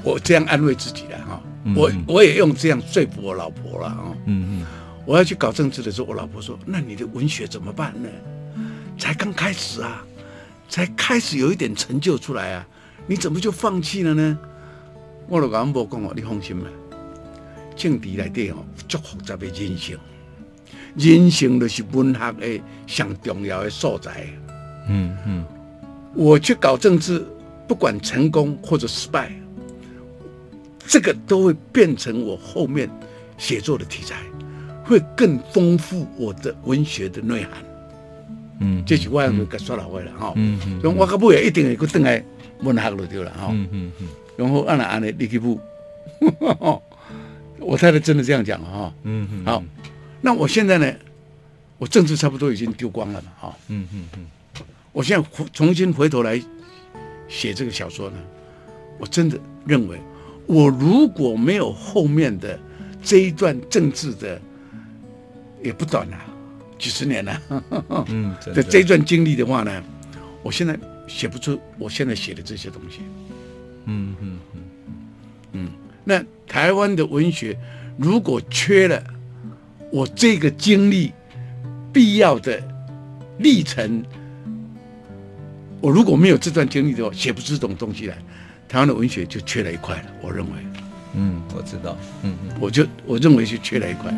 [0.03, 1.41] 我这样安慰自己的哈，
[1.75, 4.15] 我我也用这样说服我老婆了哈。
[4.27, 4.65] 嗯嗯，
[5.07, 8.07] 我要去搞政治的时候，我老婆说：“那你的文学怎么办呢？
[8.95, 10.05] 才刚开始啊，
[10.69, 12.67] 才开始有一点成就出来啊，
[13.07, 14.37] 你怎么就放弃了呢？”
[15.29, 16.65] 我老公讲哦，你放心嘛，
[17.75, 19.97] 政治内底哦，足复杂的人性，
[20.95, 24.27] 人性就是文学的上重要的素材。
[24.87, 25.45] 嗯嗯，
[26.15, 27.23] 我去搞政治，
[27.67, 29.31] 不管成功或者失败。
[30.87, 32.89] 这个都会变成我后面
[33.37, 34.15] 写作的题材，
[34.83, 37.51] 会更丰富我的文学的内涵。
[38.61, 40.33] 嗯，这是我要给说老话了哈。
[40.35, 42.25] 嗯嗯，用我个不也一定会去等来
[42.61, 43.49] 文学了对了哈。
[43.51, 44.07] 嗯嗯嗯，
[44.39, 45.59] 然后按了按了立刻不，
[47.59, 48.93] 我太太真的这样讲哈。
[49.03, 49.61] 嗯嗯，好，
[50.21, 50.93] 那我现在呢，
[51.77, 53.57] 我政治差不多已经丢光了嘛哈。
[53.67, 54.25] 嗯嗯嗯，
[54.93, 56.41] 我现在重新回头来
[57.27, 58.17] 写这个小说呢，
[58.97, 59.99] 我真的认为。
[60.47, 62.57] 我如果没有后面的
[63.03, 64.41] 这一段政治的，
[65.61, 66.17] 也不短了，
[66.79, 67.41] 几十年了，
[68.07, 69.83] 嗯，的 这一段经历的话呢，
[70.41, 73.01] 我现在写不出我现在写的这些东西，
[73.89, 74.61] 嗯嗯嗯
[75.53, 75.69] 嗯，
[76.03, 77.57] 那台湾的文学
[77.97, 79.03] 如果缺了
[79.91, 81.11] 我这个经历
[81.91, 82.61] 必要的
[83.39, 84.03] 历程，
[85.81, 88.15] 我如果没有这段经历的话，写不出这种东西来。
[88.67, 90.51] 台湾的文学就缺了一块了，我认为。
[91.15, 91.97] 嗯，我知道。
[92.21, 94.13] 嗯嗯，我就我认为是缺了一块。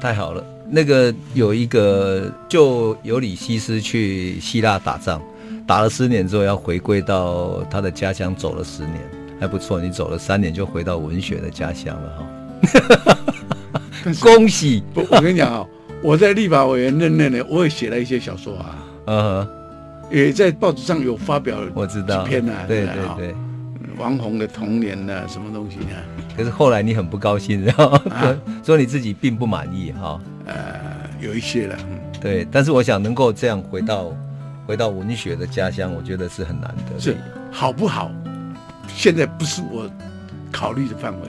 [0.00, 5.20] 太好了，那个有一个就尤里西斯去希腊打仗，
[5.66, 8.96] 打了十年之后要回归到他的家乡，走了十年。
[9.40, 13.16] 还不错，你走了三年就回到文学的家乡了哈，
[14.20, 14.82] 恭喜！
[14.92, 15.64] 不，我跟你讲啊，
[16.02, 19.48] 我在立法委员任内呢，我也写了一些小说啊，嗯、uh，huh.
[20.10, 23.34] 也在报纸上有发表，我知道几篇啊，对对对，
[23.96, 25.96] 王红的童年呢，什么东西呢？
[26.36, 27.98] 可是后来你很不高兴，然后
[28.64, 30.76] 说你自己并不满意哈，呃，
[31.20, 34.16] 有一些了，嗯，对，但是我想能够这样回到
[34.66, 37.16] 回到文学的家乡，我觉得是很难得，是
[37.50, 38.10] 好不好？
[38.88, 39.90] 现在不是我
[40.52, 41.28] 考虑的范围，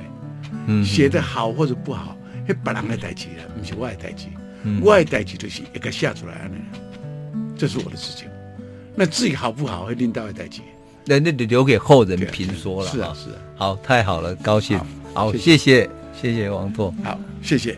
[0.67, 2.15] 嗯，写的好或者不好，
[2.47, 4.27] 迄别人的代志了，不是我的代志。
[4.63, 6.51] 嗯我的代志就是一个写出来的，
[7.57, 8.27] 这是我的事情。
[8.93, 10.61] 那自己好不好，会领导的代志。
[11.09, 12.91] 那那得留给后人评说了。
[12.91, 13.35] 是啊，是啊。
[13.55, 14.79] 好，太好了，高兴。
[15.13, 16.93] 好谢谢，谢谢王拓。
[17.03, 17.75] 好，谢谢。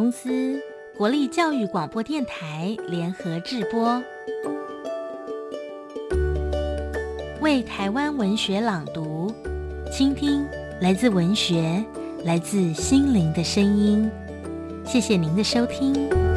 [0.00, 0.58] 公司、
[0.96, 4.02] 国立教育广播电台联合制播，
[7.42, 9.30] 为台湾文学朗读，
[9.92, 10.42] 倾听
[10.80, 11.84] 来自文学、
[12.24, 14.10] 来自心灵的声音。
[14.86, 16.29] 谢谢您的收听。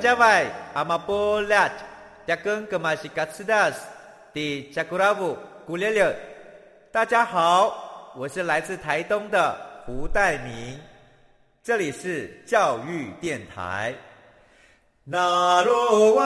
[0.00, 1.70] 加外加外，阿玛波拉，
[2.26, 3.86] 加根格玛西嘎斯达斯，
[4.32, 5.36] 迪加古拉布
[5.66, 6.16] 古列列。
[6.90, 10.80] 大家好，我是来自台东的胡代明，
[11.62, 13.94] 这里是教育电台。
[15.04, 16.24] 那罗哇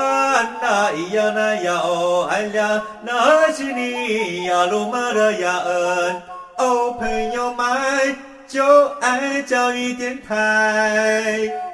[0.61, 6.23] 那咿呀那呀哦哎呀，那是你呀鲁玛的呀恩
[6.59, 8.17] 哦，朋友们
[8.47, 11.74] 就爱教育电台。